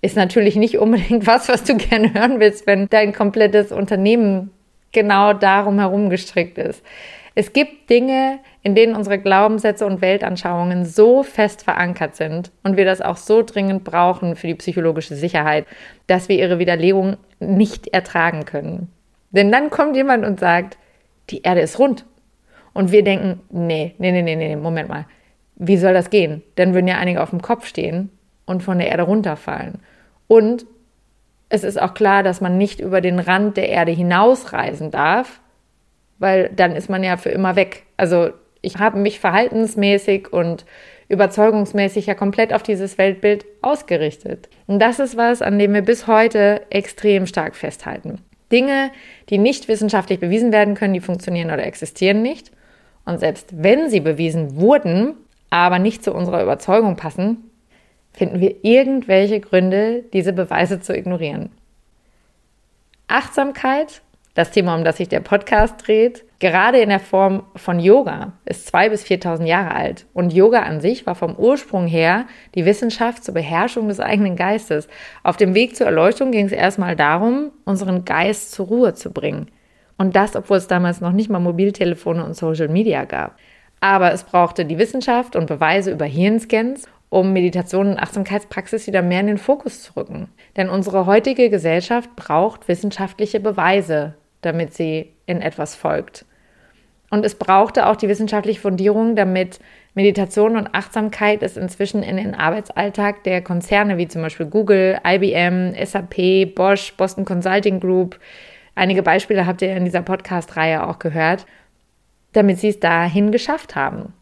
Ist 0.00 0.16
natürlich 0.16 0.56
nicht 0.56 0.78
unbedingt 0.78 1.26
was, 1.26 1.48
was 1.48 1.64
du 1.64 1.76
gerne 1.76 2.14
hören 2.14 2.40
willst, 2.40 2.66
wenn 2.66 2.88
dein 2.88 3.12
komplettes 3.12 3.70
Unternehmen 3.70 4.50
genau 4.92 5.32
darum 5.34 5.78
herum 5.78 6.10
gestrickt 6.10 6.58
ist. 6.58 6.82
Es 7.34 7.52
gibt 7.52 7.88
Dinge, 7.88 8.40
in 8.62 8.74
denen 8.74 8.94
unsere 8.94 9.18
Glaubenssätze 9.18 9.86
und 9.86 10.00
Weltanschauungen 10.00 10.84
so 10.84 11.22
fest 11.22 11.64
verankert 11.64 12.14
sind 12.14 12.52
und 12.62 12.76
wir 12.76 12.84
das 12.84 13.00
auch 13.00 13.16
so 13.16 13.42
dringend 13.42 13.84
brauchen 13.84 14.36
für 14.36 14.48
die 14.48 14.54
psychologische 14.54 15.14
Sicherheit, 15.14 15.66
dass 16.06 16.28
wir 16.28 16.38
ihre 16.38 16.58
Widerlegung 16.58 17.16
nicht 17.40 17.88
ertragen 17.88 18.44
können. 18.44 18.88
Denn 19.30 19.50
dann 19.50 19.70
kommt 19.70 19.96
jemand 19.96 20.26
und 20.26 20.40
sagt, 20.40 20.76
die 21.30 21.42
Erde 21.42 21.60
ist 21.60 21.78
rund. 21.78 22.04
Und 22.74 22.92
wir 22.92 23.02
denken, 23.02 23.40
nee, 23.50 23.94
nee, 23.98 24.12
nee, 24.12 24.22
nee, 24.22 24.36
nee, 24.36 24.56
Moment 24.56 24.88
mal. 24.88 25.06
Wie 25.56 25.76
soll 25.76 25.94
das 25.94 26.10
gehen? 26.10 26.42
Dann 26.56 26.74
würden 26.74 26.88
ja 26.88 26.98
einige 26.98 27.22
auf 27.22 27.30
dem 27.30 27.42
Kopf 27.42 27.66
stehen 27.66 28.10
und 28.46 28.62
von 28.62 28.78
der 28.78 28.88
Erde 28.88 29.04
runterfallen. 29.04 29.80
Und 30.26 30.66
es 31.48 31.64
ist 31.64 31.80
auch 31.80 31.94
klar, 31.94 32.22
dass 32.22 32.40
man 32.40 32.56
nicht 32.56 32.80
über 32.80 33.00
den 33.00 33.18
Rand 33.18 33.58
der 33.58 33.68
Erde 33.68 33.92
hinausreisen 33.92 34.90
darf, 34.90 35.41
weil 36.22 36.50
dann 36.54 36.74
ist 36.74 36.88
man 36.88 37.02
ja 37.02 37.16
für 37.16 37.30
immer 37.30 37.56
weg. 37.56 37.82
Also 37.96 38.30
ich 38.62 38.76
habe 38.78 38.98
mich 38.98 39.18
verhaltensmäßig 39.20 40.32
und 40.32 40.64
überzeugungsmäßig 41.08 42.06
ja 42.06 42.14
komplett 42.14 42.54
auf 42.54 42.62
dieses 42.62 42.96
Weltbild 42.96 43.44
ausgerichtet. 43.60 44.48
Und 44.66 44.78
das 44.78 45.00
ist 45.00 45.16
was, 45.16 45.42
an 45.42 45.58
dem 45.58 45.74
wir 45.74 45.82
bis 45.82 46.06
heute 46.06 46.62
extrem 46.70 47.26
stark 47.26 47.56
festhalten. 47.56 48.20
Dinge, 48.52 48.92
die 49.28 49.38
nicht 49.38 49.66
wissenschaftlich 49.66 50.20
bewiesen 50.20 50.52
werden 50.52 50.74
können, 50.74 50.94
die 50.94 51.00
funktionieren 51.00 51.50
oder 51.50 51.66
existieren 51.66 52.22
nicht. 52.22 52.52
Und 53.04 53.18
selbst 53.18 53.48
wenn 53.52 53.90
sie 53.90 54.00
bewiesen 54.00 54.56
wurden, 54.56 55.14
aber 55.50 55.78
nicht 55.78 56.04
zu 56.04 56.14
unserer 56.14 56.42
Überzeugung 56.42 56.96
passen, 56.96 57.50
finden 58.12 58.40
wir 58.40 58.64
irgendwelche 58.64 59.40
Gründe, 59.40 60.04
diese 60.12 60.32
Beweise 60.32 60.80
zu 60.80 60.96
ignorieren. 60.96 61.50
Achtsamkeit 63.08 64.02
das 64.34 64.50
Thema, 64.50 64.74
um 64.74 64.84
das 64.84 64.96
sich 64.96 65.08
der 65.08 65.20
Podcast 65.20 65.86
dreht, 65.86 66.24
gerade 66.38 66.80
in 66.80 66.88
der 66.88 67.00
Form 67.00 67.42
von 67.54 67.78
Yoga, 67.78 68.32
ist 68.46 68.74
2.000 68.74 68.88
bis 68.88 69.04
4.000 69.04 69.44
Jahre 69.44 69.74
alt. 69.74 70.06
Und 70.14 70.32
Yoga 70.32 70.60
an 70.60 70.80
sich 70.80 71.06
war 71.06 71.14
vom 71.14 71.36
Ursprung 71.36 71.86
her 71.86 72.26
die 72.54 72.64
Wissenschaft 72.64 73.24
zur 73.24 73.34
Beherrschung 73.34 73.88
des 73.88 74.00
eigenen 74.00 74.36
Geistes. 74.36 74.88
Auf 75.22 75.36
dem 75.36 75.54
Weg 75.54 75.76
zur 75.76 75.86
Erleuchtung 75.86 76.32
ging 76.32 76.46
es 76.46 76.52
erstmal 76.52 76.96
darum, 76.96 77.52
unseren 77.64 78.06
Geist 78.06 78.52
zur 78.52 78.66
Ruhe 78.66 78.94
zu 78.94 79.12
bringen. 79.12 79.50
Und 79.98 80.16
das, 80.16 80.34
obwohl 80.34 80.56
es 80.56 80.66
damals 80.66 81.02
noch 81.02 81.12
nicht 81.12 81.28
mal 81.28 81.38
Mobiltelefone 81.38 82.24
und 82.24 82.34
Social 82.34 82.68
Media 82.68 83.04
gab. 83.04 83.36
Aber 83.80 84.12
es 84.12 84.24
brauchte 84.24 84.64
die 84.64 84.78
Wissenschaft 84.78 85.36
und 85.36 85.46
Beweise 85.46 85.90
über 85.90 86.06
Hirnscans 86.06 86.86
um 87.10 87.34
Meditation 87.34 87.88
und 87.88 87.98
Achtsamkeitspraxis 87.98 88.86
wieder 88.86 89.02
mehr 89.02 89.20
in 89.20 89.26
den 89.26 89.38
Fokus 89.38 89.82
zu 89.82 89.96
rücken. 89.96 90.28
Denn 90.56 90.70
unsere 90.70 91.04
heutige 91.04 91.50
Gesellschaft 91.50 92.16
braucht 92.16 92.68
wissenschaftliche 92.68 93.38
Beweise 93.38 94.14
damit 94.42 94.74
sie 94.74 95.12
in 95.26 95.40
etwas 95.40 95.74
folgt. 95.74 96.24
Und 97.10 97.26
es 97.26 97.34
brauchte 97.34 97.86
auch 97.86 97.96
die 97.96 98.08
wissenschaftliche 98.08 98.60
Fundierung, 98.60 99.16
damit 99.16 99.58
Meditation 99.94 100.56
und 100.56 100.74
Achtsamkeit 100.74 101.42
es 101.42 101.58
inzwischen 101.58 102.02
in 102.02 102.16
den 102.16 102.34
Arbeitsalltag 102.34 103.24
der 103.24 103.42
Konzerne 103.42 103.98
wie 103.98 104.08
zum 104.08 104.22
Beispiel 104.22 104.46
Google, 104.46 104.98
IBM, 105.06 105.74
SAP, 105.84 106.54
Bosch, 106.54 106.94
Boston 106.96 107.26
Consulting 107.26 107.80
Group, 107.80 108.18
einige 108.74 109.02
Beispiele 109.02 109.46
habt 109.46 109.60
ihr 109.60 109.76
in 109.76 109.84
dieser 109.84 110.00
Podcast-Reihe 110.00 110.86
auch 110.86 110.98
gehört, 110.98 111.44
damit 112.32 112.58
sie 112.58 112.68
es 112.68 112.80
dahin 112.80 113.30
geschafft 113.30 113.76
haben. 113.76 114.14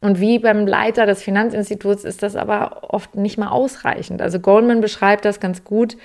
Und 0.00 0.20
wie 0.20 0.38
beim 0.38 0.66
Leiter 0.66 1.06
des 1.06 1.22
Finanzinstituts 1.22 2.04
ist 2.04 2.22
das 2.22 2.36
aber 2.36 2.92
oft 2.92 3.14
nicht 3.14 3.38
mal 3.38 3.48
ausreichend. 3.48 4.20
Also 4.20 4.40
Goldman 4.40 4.80
beschreibt 4.80 5.24
das 5.24 5.40
ganz 5.40 5.64
gut, 5.64 5.96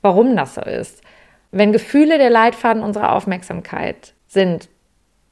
warum 0.00 0.36
das 0.36 0.54
so 0.54 0.62
ist. 0.62 1.02
Wenn 1.52 1.72
Gefühle 1.72 2.16
der 2.16 2.30
Leitfaden 2.30 2.82
unserer 2.82 3.12
Aufmerksamkeit 3.12 4.14
sind 4.26 4.70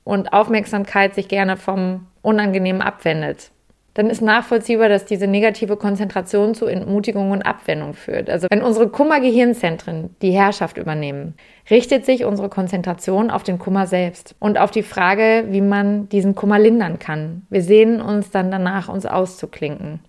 und 0.04 0.34
Aufmerksamkeit 0.34 1.14
sich 1.14 1.28
gerne 1.28 1.56
vom 1.56 2.06
Unangenehmen 2.20 2.82
abwendet, 2.82 3.50
dann 3.94 4.10
ist 4.10 4.20
nachvollziehbar, 4.20 4.88
dass 4.88 5.06
diese 5.06 5.26
negative 5.26 5.76
Konzentration 5.76 6.54
zu 6.54 6.66
Entmutigung 6.66 7.30
und 7.32 7.42
Abwendung 7.42 7.94
führt. 7.94 8.30
Also 8.30 8.46
wenn 8.50 8.62
unsere 8.62 8.88
Kummergehirnzentren 8.88 10.14
die 10.20 10.30
Herrschaft 10.30 10.76
übernehmen, 10.76 11.34
richtet 11.70 12.04
sich 12.04 12.24
unsere 12.24 12.50
Konzentration 12.50 13.30
auf 13.30 13.42
den 13.42 13.58
Kummer 13.58 13.86
selbst 13.86 14.36
und 14.38 14.58
auf 14.58 14.70
die 14.70 14.82
Frage, 14.82 15.46
wie 15.48 15.62
man 15.62 16.08
diesen 16.10 16.34
Kummer 16.34 16.58
lindern 16.58 16.98
kann. 16.98 17.46
Wir 17.48 17.62
sehnen 17.62 18.00
uns 18.00 18.30
dann 18.30 18.50
danach, 18.50 18.88
uns 18.88 19.06
auszuklinken. 19.06 20.00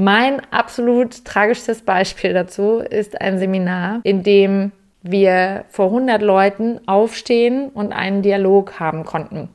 Mein 0.00 0.40
absolut 0.52 1.24
tragischstes 1.24 1.82
Beispiel 1.82 2.32
dazu 2.32 2.78
ist 2.78 3.20
ein 3.20 3.40
Seminar, 3.40 3.98
in 4.04 4.22
dem 4.22 4.70
wir 5.02 5.64
vor 5.70 5.86
100 5.86 6.22
Leuten 6.22 6.78
aufstehen 6.86 7.70
und 7.70 7.92
einen 7.92 8.22
Dialog 8.22 8.78
haben 8.78 9.02
konnten. 9.04 9.48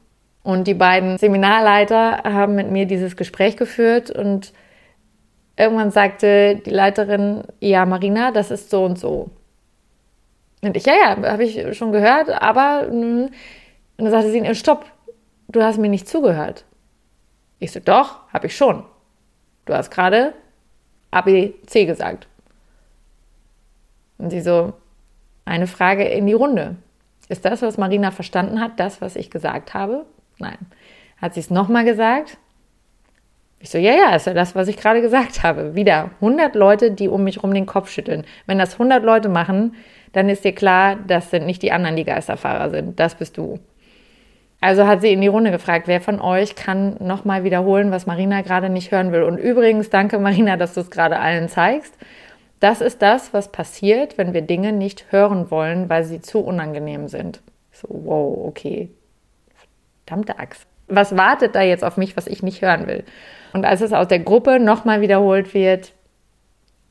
Und 0.43 0.67
die 0.67 0.73
beiden 0.73 1.17
Seminarleiter 1.17 2.23
haben 2.25 2.55
mit 2.55 2.69
mir 2.69 2.85
dieses 2.85 3.15
Gespräch 3.15 3.55
geführt 3.55 4.11
und 4.11 4.51
irgendwann 5.55 5.91
sagte 5.91 6.57
die 6.57 6.71
Leiterin, 6.71 7.45
ja, 7.61 7.85
Marina, 7.85 8.31
das 8.31 8.51
ist 8.51 8.69
so 8.69 8.83
und 8.83 8.99
so. 8.99 9.29
Und 10.61 10.75
ich, 10.75 10.85
ja, 10.85 10.93
ja, 10.93 11.31
habe 11.31 11.45
ich 11.45 11.77
schon 11.77 11.93
gehört, 11.93 12.27
aber 12.27 12.89
und 12.89 13.31
dann 13.95 14.11
sagte 14.11 14.29
sie, 14.29 14.55
stopp, 14.55 14.83
du 15.47 15.63
hast 15.63 15.77
mir 15.77 15.87
nicht 15.87 16.09
zugehört. 16.09 16.65
Ich 17.59 17.71
so, 17.71 17.79
doch, 17.79 18.27
habe 18.33 18.47
ich 18.47 18.57
schon. 18.57 18.83
Du 19.65 19.73
hast 19.73 19.91
gerade 19.91 20.33
ABC 21.11 21.85
gesagt. 21.85 22.27
Und 24.17 24.29
sie 24.29 24.41
so, 24.41 24.73
eine 25.45 25.67
Frage 25.67 26.05
in 26.05 26.27
die 26.27 26.33
Runde. 26.33 26.75
Ist 27.29 27.45
das, 27.45 27.61
was 27.61 27.77
Marina 27.77 28.11
verstanden 28.11 28.59
hat, 28.59 28.79
das, 28.79 29.01
was 29.01 29.15
ich 29.15 29.29
gesagt 29.29 29.73
habe? 29.73 30.05
Nein. 30.39 30.57
Hat 31.21 31.33
sie 31.33 31.39
es 31.39 31.49
nochmal 31.49 31.85
gesagt? 31.85 32.37
Ich 33.59 33.69
so, 33.69 33.77
ja, 33.77 33.93
ja, 33.93 34.15
ist 34.15 34.27
ja 34.27 34.33
das, 34.33 34.55
was 34.55 34.67
ich 34.67 34.75
gerade 34.75 35.01
gesagt 35.01 35.41
habe. 35.43 35.73
Wieder 35.73 36.11
100 36.15 36.53
Leute, 36.55 36.91
die 36.91 37.07
um 37.07 37.23
mich 37.23 37.41
rum 37.43 37.53
den 37.53 37.65
Kopf 37.65 37.89
schütteln. 37.89 38.25
Wenn 38.45 38.57
das 38.57 38.73
100 38.73 39.03
Leute 39.03 39.29
machen, 39.29 39.75
dann 40.11 40.27
ist 40.27 40.43
dir 40.43 40.53
klar, 40.53 40.97
das 41.07 41.31
sind 41.31 41.45
nicht 41.45 41.61
die 41.61 41.71
anderen, 41.71 41.95
die 41.95 42.03
Geisterfahrer 42.03 42.69
sind. 42.69 42.99
Das 42.99 43.15
bist 43.15 43.37
du. 43.37 43.59
Also 44.63 44.87
hat 44.87 45.01
sie 45.01 45.11
in 45.11 45.19
die 45.19 45.27
Runde 45.27 45.51
gefragt, 45.51 45.89
wer 45.89 45.99
von 45.99 46.21
euch 46.21 46.55
kann 46.55 46.95
nochmal 47.01 47.43
wiederholen, 47.43 47.91
was 47.91 48.05
Marina 48.05 48.43
gerade 48.43 48.69
nicht 48.69 48.93
hören 48.93 49.11
will. 49.11 49.23
Und 49.23 49.37
übrigens, 49.37 49.89
danke 49.89 50.19
Marina, 50.19 50.55
dass 50.55 50.73
du 50.73 50.79
es 50.79 50.89
gerade 50.89 51.19
allen 51.19 51.49
zeigst. 51.49 51.93
Das 52.61 52.79
ist 52.79 53.01
das, 53.01 53.33
was 53.33 53.51
passiert, 53.51 54.17
wenn 54.17 54.33
wir 54.33 54.41
Dinge 54.41 54.71
nicht 54.71 55.11
hören 55.11 55.51
wollen, 55.51 55.89
weil 55.89 56.05
sie 56.05 56.21
zu 56.21 56.39
unangenehm 56.39 57.09
sind. 57.09 57.41
So, 57.73 57.89
wow, 57.89 58.47
okay. 58.47 58.89
Verdammte 60.05 60.39
Axt. 60.39 60.65
Was 60.87 61.17
wartet 61.17 61.55
da 61.55 61.61
jetzt 61.61 61.83
auf 61.83 61.97
mich, 61.97 62.15
was 62.15 62.27
ich 62.27 62.41
nicht 62.41 62.61
hören 62.61 62.87
will? 62.87 63.03
Und 63.51 63.65
als 63.65 63.81
es 63.81 63.91
aus 63.91 64.07
der 64.07 64.19
Gruppe 64.19 64.61
nochmal 64.61 65.01
wiederholt 65.01 65.53
wird, 65.53 65.91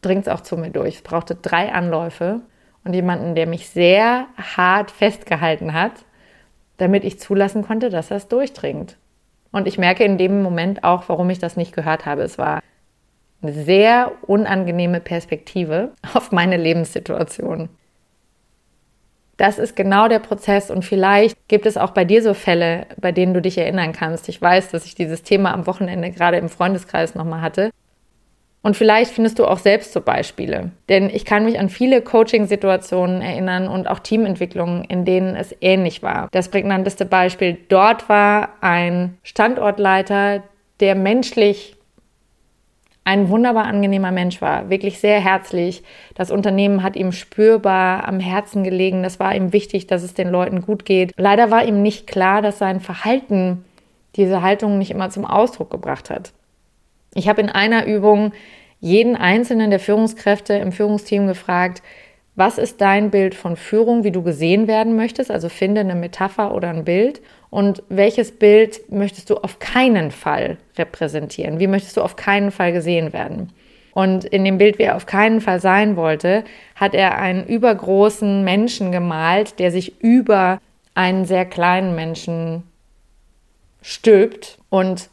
dringt 0.03 0.27
es 0.27 0.29
auch 0.29 0.43
zu 0.43 0.59
mir 0.59 0.69
durch. 0.69 0.97
Es 0.97 1.03
brauchte 1.03 1.37
drei 1.37 1.73
Anläufe 1.73 2.43
und 2.85 2.93
jemanden, 2.93 3.35
der 3.35 3.47
mich 3.47 3.71
sehr 3.71 4.27
hart 4.37 4.91
festgehalten 4.91 5.73
hat, 5.73 5.93
damit 6.83 7.05
ich 7.05 7.21
zulassen 7.21 7.63
konnte, 7.63 7.91
dass 7.91 8.09
das 8.09 8.27
durchdringt. 8.27 8.97
Und 9.53 9.69
ich 9.69 9.79
merke 9.79 10.03
in 10.03 10.19
dem 10.19 10.43
Moment 10.43 10.83
auch, 10.83 11.09
warum 11.09 11.31
ich 11.31 11.39
das 11.39 11.57
nicht 11.57 11.73
gehört 11.73 12.07
habe. 12.07 12.23
Es 12.23 12.39
war 12.39 12.61
eine 13.41 13.53
sehr 13.53 14.11
unangenehme 14.23 15.01
Perspektive 15.01 15.93
auf 16.15 16.33
meine 16.33 16.57
Lebenssituation. 16.57 17.69
Das 19.37 19.59
ist 19.59 19.77
genau 19.77 20.09
der 20.09 20.19
Prozess 20.19 20.71
und 20.71 20.85
vielleicht 20.85 21.37
gibt 21.49 21.67
es 21.67 21.77
auch 21.77 21.91
bei 21.91 22.05
dir 22.05 22.23
so 22.23 22.35
Fälle, 22.35 22.87
bei 23.01 23.13
denen 23.13 23.33
du 23.33 23.41
dich 23.41 23.57
erinnern 23.59 23.93
kannst. 23.93 24.29
Ich 24.29 24.41
weiß, 24.43 24.71
dass 24.71 24.85
ich 24.85 24.95
dieses 24.95 25.23
Thema 25.23 25.55
am 25.55 25.67
Wochenende 25.67 26.11
gerade 26.11 26.37
im 26.37 26.49
Freundeskreis 26.49 27.15
nochmal 27.15 27.41
hatte. 27.41 27.71
Und 28.63 28.77
vielleicht 28.77 29.11
findest 29.11 29.39
du 29.41 29.47
auch 29.47 29.59
selbst 29.59 29.93
so 29.93 30.01
Beispiele. 30.01 30.71
Denn 30.89 31.11
ich 31.11 31.25
kann 31.25 31.45
mich 31.45 31.59
an 31.59 31.69
viele 31.69 32.01
Coaching-Situationen 32.01 33.21
erinnern 33.21 33.67
und 33.67 33.89
auch 33.89 33.99
Teamentwicklungen, 33.99 34.85
in 34.85 35.05
denen 35.05 35.35
es 35.35 35.55
ähnlich 35.61 36.03
war. 36.03 36.29
Das 36.31 36.49
prägnanteste 36.49 37.05
Beispiel 37.05 37.59
dort 37.69 38.09
war 38.09 38.51
ein 38.61 39.19
Standortleiter, 39.25 40.45
der 40.79 40.95
menschlich 40.95 41.77
ein 43.05 43.29
wunderbar 43.29 43.65
angenehmer 43.65 44.13
Mensch 44.13 44.41
war, 44.41 44.71
wirklich 44.71 45.01
sehr 45.01 45.21
herzlich. 45.21 45.83
Das 46.15 46.31
Unternehmen 46.31 46.85
hat 46.85 46.95
ihm 46.95 47.11
spürbar 47.11 48.07
am 48.07 48.21
Herzen 48.21 48.63
gelegen. 48.63 49.03
Das 49.03 49.19
war 49.19 49.35
ihm 49.35 49.53
wichtig, 49.53 49.89
dass 49.89 50.05
es 50.05 50.15
den 50.15 50.31
Leuten 50.31 50.63
gut 50.63 50.85
geht. 50.85 51.13
Leider 51.17 51.51
war 51.51 51.65
ihm 51.65 51.83
nicht 51.83 52.07
klar, 52.07 52.43
dass 52.43 52.59
sein 52.59 52.79
Verhalten 52.79 53.65
diese 54.15 54.43
Haltung 54.43 54.79
nicht 54.79 54.93
immer 54.93 55.11
zum 55.11 55.25
Ausdruck 55.25 55.71
gebracht 55.71 56.11
hat. 56.11 56.33
Ich 57.15 57.29
habe 57.29 57.41
in 57.41 57.49
einer 57.49 57.87
Übung 57.87 58.33
jeden 58.81 59.17
einzelnen 59.17 59.71
der 59.71 59.81
Führungskräfte 59.81 60.55
im 60.55 60.73
Führungsteam 60.73 61.27
gefragt, 61.27 61.83
was 62.35 62.57
ist 62.57 62.81
dein 62.81 63.11
Bild 63.11 63.35
von 63.35 63.57
Führung, 63.57 64.05
wie 64.05 64.11
du 64.11 64.23
gesehen 64.23 64.67
werden 64.67 64.97
möchtest? 64.97 65.31
Also 65.31 65.49
finde 65.49 65.83
eine 65.83 65.95
Metapher 65.95 66.55
oder 66.55 66.71
ein 66.71 66.85
Bild. 66.85 67.21
Und 67.51 67.83
welches 67.91 68.33
Bild 68.33 68.91
möchtest 68.91 69.29
du 69.29 69.37
auf 69.37 69.59
keinen 69.59 70.11
Fall 70.11 70.57
repräsentieren? 70.79 71.61
Wie 71.61 71.67
möchtest 71.67 71.99
du 71.99 72.01
auf 72.01 72.17
keinen 72.17 72.51
Fall 72.51 72.73
gesehen 72.73 73.13
werden? 73.13 73.53
Und 73.93 74.25
in 74.25 74.45
dem 74.45 74.57
Bild, 74.57 74.79
wie 74.79 74.85
er 74.85 74.97
auf 74.97 75.05
keinen 75.05 75.43
Fall 75.43 75.61
sein 75.61 75.97
wollte, 75.97 76.45
hat 76.75 76.95
er 76.95 77.19
einen 77.19 77.45
übergroßen 77.45 78.43
Menschen 78.43 78.91
gemalt, 78.91 79.59
der 79.59 79.71
sich 79.71 80.01
über 80.01 80.59
einen 80.95 81.27
sehr 81.27 81.45
kleinen 81.45 81.95
Menschen 81.95 82.63
stülpt. 83.83 84.57
Und 84.71 85.11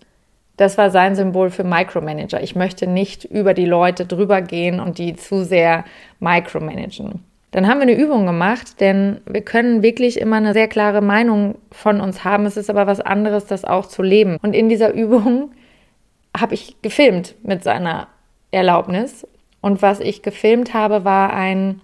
das 0.60 0.78
war 0.78 0.90
sein 0.90 1.16
Symbol 1.16 1.52
für 1.52 1.64
Micromanager. 1.64 2.44
Ich 2.44 2.54
möchte 2.54 2.86
nicht 2.86 3.24
über 3.24 3.54
die 3.54 3.66
Leute 3.66 4.06
drüber 4.06 4.42
gehen 4.42 4.82
und 4.82 4.98
die 4.98 5.16
zu 5.16 5.46
sehr 5.46 5.86
micromanagen. 6.20 7.24
Dann 7.52 7.66
haben 7.66 7.78
wir 7.78 7.84
eine 7.84 7.98
Übung 7.98 8.26
gemacht, 8.26 8.82
denn 8.82 9.22
wir 9.26 9.42
können 9.42 9.84
wirklich 9.84 10.20
immer 10.20 10.36
eine 10.36 10.52
sehr 10.52 10.68
klare 10.68 11.02
Meinung 11.02 11.56
von 11.72 12.02
uns 12.02 12.26
haben. 12.26 12.46
Es 12.46 12.58
ist 12.58 12.70
aber 12.70 12.88
was 12.88 13.00
anderes, 13.00 13.46
das 13.46 13.64
auch 13.64 13.86
zu 13.86 14.04
leben. 14.04 14.38
Und 14.42 14.54
in 14.54 14.68
dieser 14.68 14.94
Übung 14.94 15.52
habe 16.38 16.56
ich 16.56 16.76
gefilmt 16.82 17.36
mit 17.42 17.64
seiner 17.64 18.10
Erlaubnis. 18.52 19.26
Und 19.62 19.82
was 19.82 20.02
ich 20.02 20.24
gefilmt 20.24 20.74
habe, 20.74 21.06
war 21.06 21.32
ein, 21.32 21.80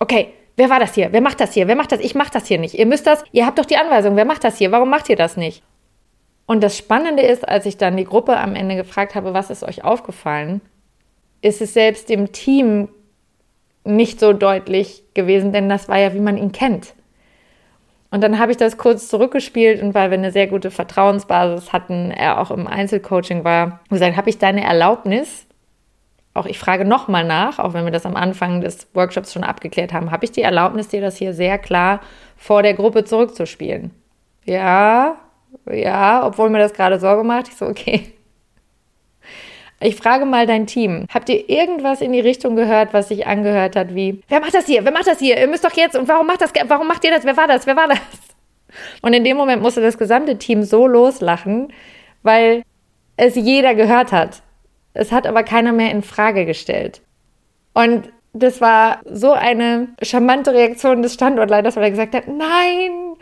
okay, 0.00 0.30
wer 0.56 0.70
war 0.70 0.80
das 0.80 0.94
hier? 0.96 1.12
Wer 1.12 1.20
macht 1.20 1.40
das 1.40 1.52
hier? 1.52 1.68
Wer 1.68 1.76
macht 1.76 1.92
das? 1.92 2.00
Ich 2.00 2.16
mache 2.16 2.32
das 2.32 2.48
hier 2.48 2.58
nicht. 2.58 2.74
Ihr 2.74 2.86
müsst 2.86 3.06
das, 3.06 3.22
ihr 3.30 3.46
habt 3.46 3.60
doch 3.60 3.64
die 3.64 3.76
Anweisung. 3.76 4.16
Wer 4.16 4.24
macht 4.24 4.42
das 4.42 4.58
hier? 4.58 4.72
Warum 4.72 4.90
macht 4.90 5.08
ihr 5.08 5.16
das 5.16 5.36
nicht? 5.36 5.62
Und 6.46 6.62
das 6.62 6.76
Spannende 6.76 7.22
ist, 7.22 7.48
als 7.48 7.66
ich 7.66 7.76
dann 7.76 7.96
die 7.96 8.04
Gruppe 8.04 8.36
am 8.36 8.54
Ende 8.54 8.76
gefragt 8.76 9.14
habe, 9.14 9.34
was 9.34 9.50
ist 9.50 9.62
euch 9.62 9.84
aufgefallen, 9.84 10.60
ist 11.40 11.60
es 11.60 11.74
selbst 11.74 12.08
dem 12.08 12.32
Team 12.32 12.88
nicht 13.84 14.20
so 14.20 14.32
deutlich 14.32 15.02
gewesen, 15.14 15.52
denn 15.52 15.68
das 15.68 15.88
war 15.88 15.98
ja, 15.98 16.14
wie 16.14 16.20
man 16.20 16.36
ihn 16.36 16.52
kennt. 16.52 16.94
Und 18.10 18.20
dann 18.22 18.38
habe 18.38 18.52
ich 18.52 18.58
das 18.58 18.76
kurz 18.76 19.08
zurückgespielt 19.08 19.82
und 19.82 19.94
weil 19.94 20.10
wir 20.10 20.18
eine 20.18 20.32
sehr 20.32 20.46
gute 20.46 20.70
Vertrauensbasis 20.70 21.72
hatten, 21.72 22.10
er 22.10 22.40
auch 22.40 22.50
im 22.50 22.66
Einzelcoaching 22.66 23.42
war, 23.42 23.80
gesagt, 23.88 24.16
habe 24.16 24.28
ich 24.28 24.38
deine 24.38 24.62
Erlaubnis, 24.62 25.46
auch 26.34 26.46
ich 26.46 26.58
frage 26.58 26.84
nochmal 26.84 27.24
nach, 27.24 27.58
auch 27.58 27.72
wenn 27.72 27.84
wir 27.84 27.90
das 27.90 28.06
am 28.06 28.16
Anfang 28.16 28.60
des 28.60 28.86
Workshops 28.94 29.32
schon 29.32 29.44
abgeklärt 29.44 29.92
haben, 29.92 30.10
habe 30.10 30.24
ich 30.24 30.32
die 30.32 30.42
Erlaubnis, 30.42 30.88
dir 30.88 31.00
das 31.00 31.16
hier 31.16 31.32
sehr 31.32 31.58
klar 31.58 32.00
vor 32.36 32.62
der 32.62 32.74
Gruppe 32.74 33.04
zurückzuspielen? 33.04 33.90
Ja, 34.44 35.16
ja, 35.70 36.26
obwohl 36.26 36.50
mir 36.50 36.58
das 36.58 36.72
gerade 36.72 36.98
Sorge 36.98 37.24
macht. 37.24 37.48
Ich 37.48 37.56
so, 37.56 37.66
okay, 37.66 38.12
ich 39.82 39.96
frage 39.96 40.24
mal 40.24 40.46
dein 40.46 40.66
Team. 40.66 41.06
Habt 41.12 41.28
ihr 41.28 41.48
irgendwas 41.48 42.00
in 42.00 42.12
die 42.12 42.20
Richtung 42.20 42.56
gehört, 42.56 42.92
was 42.92 43.08
sich 43.08 43.26
angehört 43.26 43.76
hat 43.76 43.94
wie, 43.94 44.22
wer 44.28 44.40
macht 44.40 44.54
das 44.54 44.66
hier? 44.66 44.84
Wer 44.84 44.92
macht 44.92 45.06
das 45.06 45.18
hier? 45.18 45.38
Ihr 45.38 45.48
müsst 45.48 45.64
doch 45.64 45.72
jetzt 45.72 45.96
und 45.96 46.08
warum 46.08 46.26
macht 46.26 46.40
das? 46.40 46.52
Warum 46.66 46.86
macht 46.86 47.04
ihr 47.04 47.10
das? 47.10 47.24
Wer 47.24 47.36
war 47.36 47.48
das? 47.48 47.66
Wer 47.66 47.76
war 47.76 47.88
das? 47.88 47.98
Und 49.02 49.12
in 49.12 49.24
dem 49.24 49.36
Moment 49.36 49.60
musste 49.60 49.80
das 49.80 49.98
gesamte 49.98 50.38
Team 50.38 50.62
so 50.62 50.86
loslachen, 50.86 51.72
weil 52.22 52.62
es 53.16 53.34
jeder 53.34 53.74
gehört 53.74 54.12
hat. 54.12 54.42
Es 54.94 55.12
hat 55.12 55.26
aber 55.26 55.42
keiner 55.42 55.72
mehr 55.72 55.90
in 55.90 56.02
Frage 56.02 56.46
gestellt. 56.46 57.02
Und 57.74 58.10
das 58.32 58.60
war 58.60 59.00
so 59.04 59.32
eine 59.32 59.88
charmante 60.00 60.54
Reaktion 60.54 61.02
des 61.02 61.14
Standortleiters, 61.14 61.76
weil 61.76 61.84
er 61.84 61.90
gesagt 61.90 62.14
hat, 62.14 62.28
nein, 62.28 63.16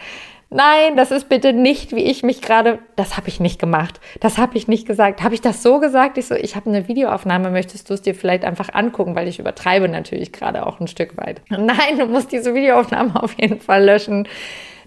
Nein, 0.52 0.96
das 0.96 1.12
ist 1.12 1.28
bitte 1.28 1.52
nicht, 1.52 1.94
wie 1.94 2.02
ich 2.02 2.24
mich 2.24 2.42
gerade. 2.42 2.80
Das 2.96 3.16
habe 3.16 3.28
ich 3.28 3.38
nicht 3.38 3.60
gemacht. 3.60 4.00
Das 4.18 4.36
habe 4.36 4.56
ich 4.56 4.66
nicht 4.66 4.84
gesagt. 4.84 5.22
Habe 5.22 5.34
ich 5.34 5.40
das 5.40 5.62
so 5.62 5.78
gesagt? 5.78 6.18
Ich 6.18 6.26
so, 6.26 6.34
ich 6.34 6.56
habe 6.56 6.68
eine 6.68 6.88
Videoaufnahme. 6.88 7.50
Möchtest 7.50 7.88
du 7.88 7.94
es 7.94 8.02
dir 8.02 8.16
vielleicht 8.16 8.44
einfach 8.44 8.74
angucken, 8.74 9.14
weil 9.14 9.28
ich 9.28 9.38
übertreibe 9.38 9.88
natürlich 9.88 10.32
gerade 10.32 10.66
auch 10.66 10.80
ein 10.80 10.88
Stück 10.88 11.16
weit. 11.16 11.40
Nein, 11.50 11.98
du 11.98 12.06
musst 12.06 12.32
diese 12.32 12.52
Videoaufnahme 12.52 13.22
auf 13.22 13.34
jeden 13.40 13.60
Fall 13.60 13.84
löschen. 13.84 14.26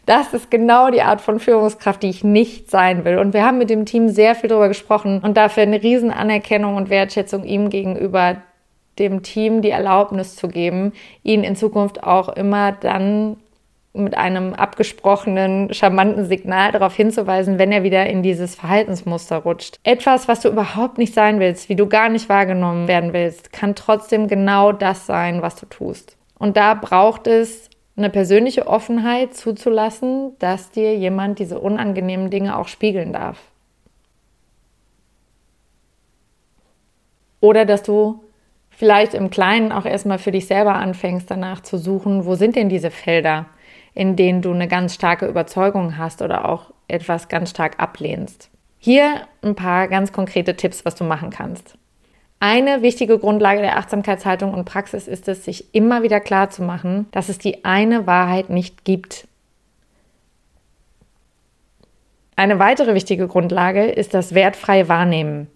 Das 0.05 0.33
ist 0.33 0.51
genau 0.51 0.91
die 0.91 1.01
Art 1.01 1.21
von 1.21 1.39
Führungskraft, 1.39 2.03
die 2.03 2.09
ich 2.09 2.25
nicht 2.25 2.69
sein 2.69 3.05
will. 3.05 3.17
Und 3.17 3.33
wir 3.33 3.45
haben 3.45 3.57
mit 3.57 3.69
dem 3.69 3.85
Team 3.85 4.09
sehr 4.09 4.35
viel 4.35 4.49
darüber 4.49 4.67
gesprochen 4.67 5.21
und 5.23 5.37
dafür 5.37 5.63
eine 5.63 5.81
riesen 5.81 6.11
Anerkennung 6.11 6.75
und 6.75 6.89
Wertschätzung 6.89 7.45
ihm 7.45 7.69
gegenüber 7.69 8.41
dem 8.99 9.23
Team 9.23 9.61
die 9.61 9.69
Erlaubnis 9.69 10.35
zu 10.35 10.49
geben, 10.49 10.91
ihn 11.23 11.45
in 11.45 11.55
Zukunft 11.55 12.03
auch 12.03 12.27
immer 12.29 12.73
dann 12.73 13.37
mit 13.93 14.17
einem 14.17 14.53
abgesprochenen, 14.53 15.71
charmanten 15.71 16.25
Signal 16.25 16.71
darauf 16.71 16.95
hinzuweisen, 16.95 17.59
wenn 17.59 17.71
er 17.71 17.83
wieder 17.83 18.07
in 18.07 18.23
dieses 18.23 18.55
Verhaltensmuster 18.55 19.37
rutscht. 19.37 19.79
Etwas, 19.83 20.27
was 20.27 20.41
du 20.41 20.49
überhaupt 20.49 20.97
nicht 20.97 21.13
sein 21.13 21.39
willst, 21.39 21.69
wie 21.69 21.75
du 21.75 21.87
gar 21.87 22.09
nicht 22.09 22.27
wahrgenommen 22.27 22.87
werden 22.87 23.13
willst, 23.13 23.53
kann 23.53 23.75
trotzdem 23.75 24.27
genau 24.27 24.71
das 24.71 25.05
sein, 25.05 25.43
was 25.43 25.55
du 25.55 25.67
tust. 25.67 26.17
Und 26.39 26.57
da 26.57 26.73
braucht 26.73 27.27
es 27.27 27.69
eine 27.95 28.09
persönliche 28.09 28.65
Offenheit 28.65 29.35
zuzulassen, 29.35 30.31
dass 30.39 30.71
dir 30.71 30.97
jemand 30.97 31.37
diese 31.37 31.59
unangenehmen 31.59 32.31
Dinge 32.31 32.57
auch 32.57 32.67
spiegeln 32.67 33.13
darf. 33.13 33.39
Oder 37.39 37.65
dass 37.65 37.83
du 37.83 38.23
vielleicht 38.71 39.13
im 39.13 39.29
Kleinen 39.29 39.71
auch 39.71 39.85
erstmal 39.85 40.17
für 40.17 40.31
dich 40.31 40.47
selber 40.47 40.75
anfängst, 40.75 41.29
danach 41.29 41.61
zu 41.61 41.77
suchen, 41.77 42.25
wo 42.25 42.33
sind 42.33 42.55
denn 42.55 42.69
diese 42.69 42.89
Felder, 42.89 43.45
in 43.95 44.15
denen 44.15 44.41
du 44.41 44.51
eine 44.51 44.67
ganz 44.67 44.95
starke 44.95 45.27
Überzeugung 45.27 45.97
hast 45.97 46.21
oder 46.21 46.49
auch 46.49 46.71
etwas 46.87 47.27
ganz 47.27 47.51
stark 47.51 47.79
ablehnst. 47.79 48.49
Hier 48.79 49.27
ein 49.41 49.55
paar 49.55 49.87
ganz 49.87 50.11
konkrete 50.11 50.55
Tipps, 50.55 50.83
was 50.85 50.95
du 50.95 51.03
machen 51.03 51.29
kannst. 51.29 51.77
Eine 52.39 52.81
wichtige 52.81 53.17
Grundlage 53.19 53.61
der 53.61 53.77
Achtsamkeitshaltung 53.77 54.53
und 54.53 54.65
Praxis 54.65 55.07
ist 55.07 55.29
es, 55.29 55.45
sich 55.45 55.73
immer 55.73 56.03
wieder 56.03 56.19
klar 56.19 56.49
zu 56.49 56.61
machen, 56.61 57.07
dass 57.11 57.29
es 57.29 57.37
die 57.37 57.63
eine 57.63 58.05
Wahrheit 58.05 58.49
nicht 58.49 58.83
gibt. 58.83 59.27
Eine 62.35 62.59
weitere 62.59 62.95
wichtige 62.95 63.27
Grundlage 63.27 63.85
ist 63.85 64.13
das 64.13 64.33
wertfreie 64.33 64.89
Wahrnehmen. 64.89 65.47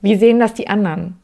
Wie 0.00 0.16
sehen 0.16 0.38
das 0.38 0.54
die 0.54 0.68
anderen? 0.68 1.18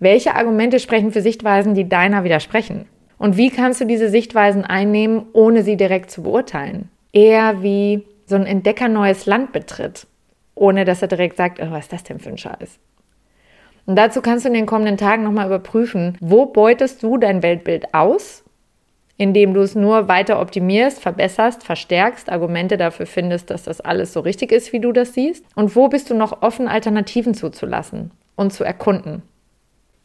Welche 0.00 0.34
Argumente 0.34 0.80
sprechen 0.80 1.12
für 1.12 1.22
Sichtweisen, 1.22 1.74
die 1.74 1.88
deiner 1.88 2.24
widersprechen? 2.24 2.86
Und 3.22 3.36
wie 3.36 3.50
kannst 3.50 3.80
du 3.80 3.84
diese 3.84 4.08
Sichtweisen 4.08 4.64
einnehmen, 4.64 5.26
ohne 5.32 5.62
sie 5.62 5.76
direkt 5.76 6.10
zu 6.10 6.24
beurteilen? 6.24 6.88
Eher 7.12 7.62
wie 7.62 8.04
so 8.26 8.34
ein 8.34 8.46
Entdecker 8.46 8.88
neues 8.88 9.26
Land 9.26 9.52
betritt, 9.52 10.08
ohne 10.56 10.84
dass 10.84 11.02
er 11.02 11.06
direkt 11.06 11.36
sagt, 11.36 11.60
oh, 11.62 11.70
was 11.70 11.84
ist 11.84 11.92
das 11.92 12.02
denn 12.02 12.18
für 12.18 12.30
ein 12.30 12.36
Scheiß? 12.36 12.80
Und 13.86 13.94
dazu 13.94 14.22
kannst 14.22 14.44
du 14.44 14.48
in 14.48 14.54
den 14.54 14.66
kommenden 14.66 14.96
Tagen 14.96 15.22
nochmal 15.22 15.46
überprüfen, 15.46 16.18
wo 16.20 16.46
beutest 16.46 17.04
du 17.04 17.16
dein 17.16 17.44
Weltbild 17.44 17.94
aus, 17.94 18.42
indem 19.18 19.54
du 19.54 19.60
es 19.60 19.76
nur 19.76 20.08
weiter 20.08 20.40
optimierst, 20.40 21.00
verbesserst, 21.00 21.62
verstärkst, 21.62 22.28
Argumente 22.28 22.76
dafür 22.76 23.06
findest, 23.06 23.50
dass 23.50 23.62
das 23.62 23.80
alles 23.80 24.12
so 24.12 24.18
richtig 24.18 24.50
ist, 24.50 24.72
wie 24.72 24.80
du 24.80 24.90
das 24.90 25.14
siehst, 25.14 25.44
und 25.54 25.76
wo 25.76 25.86
bist 25.86 26.10
du 26.10 26.16
noch 26.16 26.42
offen, 26.42 26.66
Alternativen 26.66 27.34
zuzulassen 27.34 28.10
und 28.34 28.52
zu 28.52 28.64
erkunden. 28.64 29.22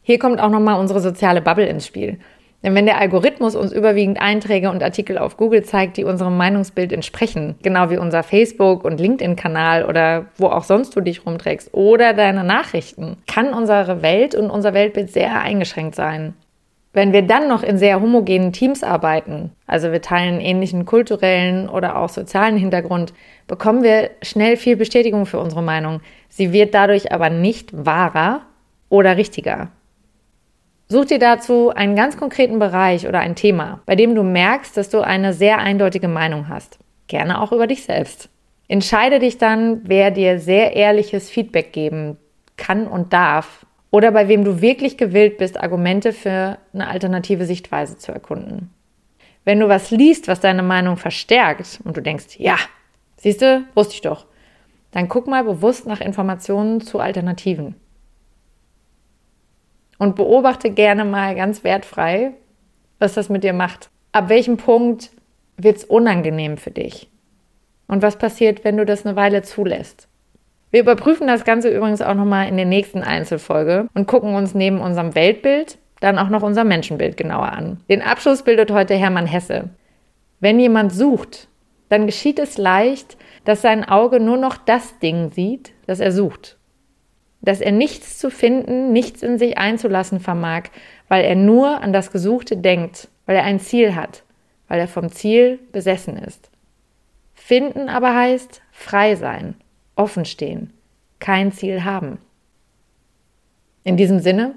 Hier 0.02 0.20
kommt 0.20 0.40
auch 0.40 0.50
nochmal 0.50 0.78
unsere 0.78 1.00
soziale 1.00 1.42
Bubble 1.42 1.66
ins 1.66 1.84
Spiel. 1.84 2.20
Denn 2.62 2.74
wenn 2.74 2.86
der 2.86 2.98
Algorithmus 2.98 3.54
uns 3.54 3.72
überwiegend 3.72 4.20
Einträge 4.20 4.70
und 4.70 4.82
Artikel 4.82 5.16
auf 5.16 5.36
Google 5.36 5.62
zeigt, 5.62 5.96
die 5.96 6.04
unserem 6.04 6.36
Meinungsbild 6.36 6.92
entsprechen, 6.92 7.54
genau 7.62 7.90
wie 7.90 7.98
unser 7.98 8.24
Facebook- 8.24 8.84
und 8.84 8.98
LinkedIn-Kanal 8.98 9.84
oder 9.84 10.26
wo 10.36 10.46
auch 10.46 10.64
sonst 10.64 10.96
du 10.96 11.00
dich 11.00 11.24
rumträgst 11.24 11.72
oder 11.72 12.14
deine 12.14 12.42
Nachrichten, 12.42 13.16
kann 13.28 13.54
unsere 13.54 14.02
Welt 14.02 14.34
und 14.34 14.50
unser 14.50 14.74
Weltbild 14.74 15.12
sehr 15.12 15.40
eingeschränkt 15.40 15.94
sein. 15.94 16.34
Wenn 16.92 17.12
wir 17.12 17.22
dann 17.22 17.46
noch 17.46 17.62
in 17.62 17.78
sehr 17.78 18.00
homogenen 18.00 18.52
Teams 18.52 18.82
arbeiten, 18.82 19.52
also 19.68 19.92
wir 19.92 20.02
teilen 20.02 20.40
ähnlichen 20.40 20.84
kulturellen 20.84 21.68
oder 21.68 21.96
auch 21.96 22.08
sozialen 22.08 22.56
Hintergrund, 22.56 23.12
bekommen 23.46 23.84
wir 23.84 24.10
schnell 24.22 24.56
viel 24.56 24.74
Bestätigung 24.74 25.26
für 25.26 25.38
unsere 25.38 25.62
Meinung. 25.62 26.00
Sie 26.28 26.52
wird 26.52 26.74
dadurch 26.74 27.12
aber 27.12 27.30
nicht 27.30 27.86
wahrer 27.86 28.40
oder 28.88 29.16
richtiger. 29.16 29.68
Such 30.90 31.04
dir 31.06 31.18
dazu 31.18 31.70
einen 31.70 31.96
ganz 31.96 32.16
konkreten 32.16 32.58
Bereich 32.58 33.06
oder 33.06 33.20
ein 33.20 33.34
Thema, 33.34 33.80
bei 33.84 33.94
dem 33.94 34.14
du 34.14 34.22
merkst, 34.22 34.74
dass 34.74 34.88
du 34.88 35.00
eine 35.00 35.34
sehr 35.34 35.58
eindeutige 35.58 36.08
Meinung 36.08 36.48
hast. 36.48 36.78
Gerne 37.08 37.42
auch 37.42 37.52
über 37.52 37.66
dich 37.66 37.82
selbst. 37.82 38.30
Entscheide 38.68 39.18
dich 39.18 39.36
dann, 39.36 39.82
wer 39.84 40.10
dir 40.10 40.38
sehr 40.38 40.74
ehrliches 40.74 41.28
Feedback 41.28 41.72
geben 41.72 42.16
kann 42.56 42.86
und 42.86 43.12
darf 43.12 43.66
oder 43.90 44.12
bei 44.12 44.28
wem 44.28 44.44
du 44.44 44.60
wirklich 44.60 44.96
gewillt 44.96 45.38
bist, 45.38 45.60
Argumente 45.60 46.12
für 46.12 46.58
eine 46.72 46.88
alternative 46.88 47.44
Sichtweise 47.44 47.98
zu 47.98 48.12
erkunden. 48.12 48.70
Wenn 49.44 49.60
du 49.60 49.68
was 49.68 49.90
liest, 49.90 50.28
was 50.28 50.40
deine 50.40 50.62
Meinung 50.62 50.96
verstärkt 50.96 51.80
und 51.84 51.96
du 51.96 52.02
denkst, 52.02 52.38
ja, 52.38 52.56
siehst 53.16 53.40
du, 53.40 53.64
wusste 53.74 53.94
ich 53.94 54.02
doch, 54.02 54.26
dann 54.90 55.08
guck 55.08 55.26
mal 55.26 55.44
bewusst 55.44 55.86
nach 55.86 56.00
Informationen 56.00 56.80
zu 56.80 56.98
Alternativen. 56.98 57.74
Und 59.98 60.14
beobachte 60.14 60.70
gerne 60.70 61.04
mal 61.04 61.34
ganz 61.34 61.64
wertfrei, 61.64 62.32
was 63.00 63.14
das 63.14 63.28
mit 63.28 63.42
dir 63.44 63.52
macht. 63.52 63.90
Ab 64.12 64.28
welchem 64.28 64.56
Punkt 64.56 65.10
wird 65.56 65.78
es 65.78 65.84
unangenehm 65.84 66.56
für 66.56 66.70
dich? 66.70 67.10
Und 67.88 68.02
was 68.02 68.16
passiert, 68.16 68.64
wenn 68.64 68.76
du 68.76 68.86
das 68.86 69.04
eine 69.04 69.16
Weile 69.16 69.42
zulässt? 69.42 70.08
Wir 70.70 70.80
überprüfen 70.80 71.26
das 71.26 71.44
Ganze 71.44 71.70
übrigens 71.70 72.02
auch 72.02 72.14
nochmal 72.14 72.48
in 72.48 72.56
der 72.56 72.66
nächsten 72.66 73.02
Einzelfolge 73.02 73.88
und 73.94 74.06
gucken 74.06 74.34
uns 74.34 74.54
neben 74.54 74.80
unserem 74.80 75.14
Weltbild 75.14 75.78
dann 76.00 76.18
auch 76.18 76.28
noch 76.28 76.42
unser 76.42 76.62
Menschenbild 76.62 77.16
genauer 77.16 77.52
an. 77.52 77.80
Den 77.88 78.02
Abschluss 78.02 78.42
bildet 78.42 78.70
heute 78.70 78.94
Hermann 78.94 79.26
Hesse. 79.26 79.70
Wenn 80.38 80.60
jemand 80.60 80.92
sucht, 80.92 81.48
dann 81.88 82.06
geschieht 82.06 82.38
es 82.38 82.58
leicht, 82.58 83.16
dass 83.44 83.62
sein 83.62 83.88
Auge 83.88 84.20
nur 84.20 84.36
noch 84.36 84.58
das 84.58 84.98
Ding 85.00 85.32
sieht, 85.32 85.72
das 85.86 86.00
er 86.00 86.12
sucht 86.12 86.57
dass 87.40 87.60
er 87.60 87.72
nichts 87.72 88.18
zu 88.18 88.30
finden, 88.30 88.92
nichts 88.92 89.22
in 89.22 89.38
sich 89.38 89.58
einzulassen 89.58 90.20
vermag, 90.20 90.64
weil 91.08 91.24
er 91.24 91.36
nur 91.36 91.80
an 91.80 91.92
das 91.92 92.10
Gesuchte 92.10 92.56
denkt, 92.56 93.08
weil 93.26 93.36
er 93.36 93.44
ein 93.44 93.60
Ziel 93.60 93.94
hat, 93.94 94.24
weil 94.66 94.80
er 94.80 94.88
vom 94.88 95.10
Ziel 95.10 95.58
besessen 95.72 96.16
ist. 96.16 96.50
Finden 97.34 97.88
aber 97.88 98.14
heißt 98.14 98.62
frei 98.72 99.14
sein, 99.14 99.54
offen 99.96 100.24
stehen, 100.24 100.72
kein 101.18 101.52
Ziel 101.52 101.84
haben. 101.84 102.18
In 103.84 103.96
diesem 103.96 104.18
Sinne, 104.18 104.54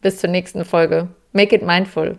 bis 0.00 0.18
zur 0.18 0.30
nächsten 0.30 0.64
Folge. 0.64 1.08
Make 1.32 1.56
it 1.56 1.62
mindful. 1.62 2.18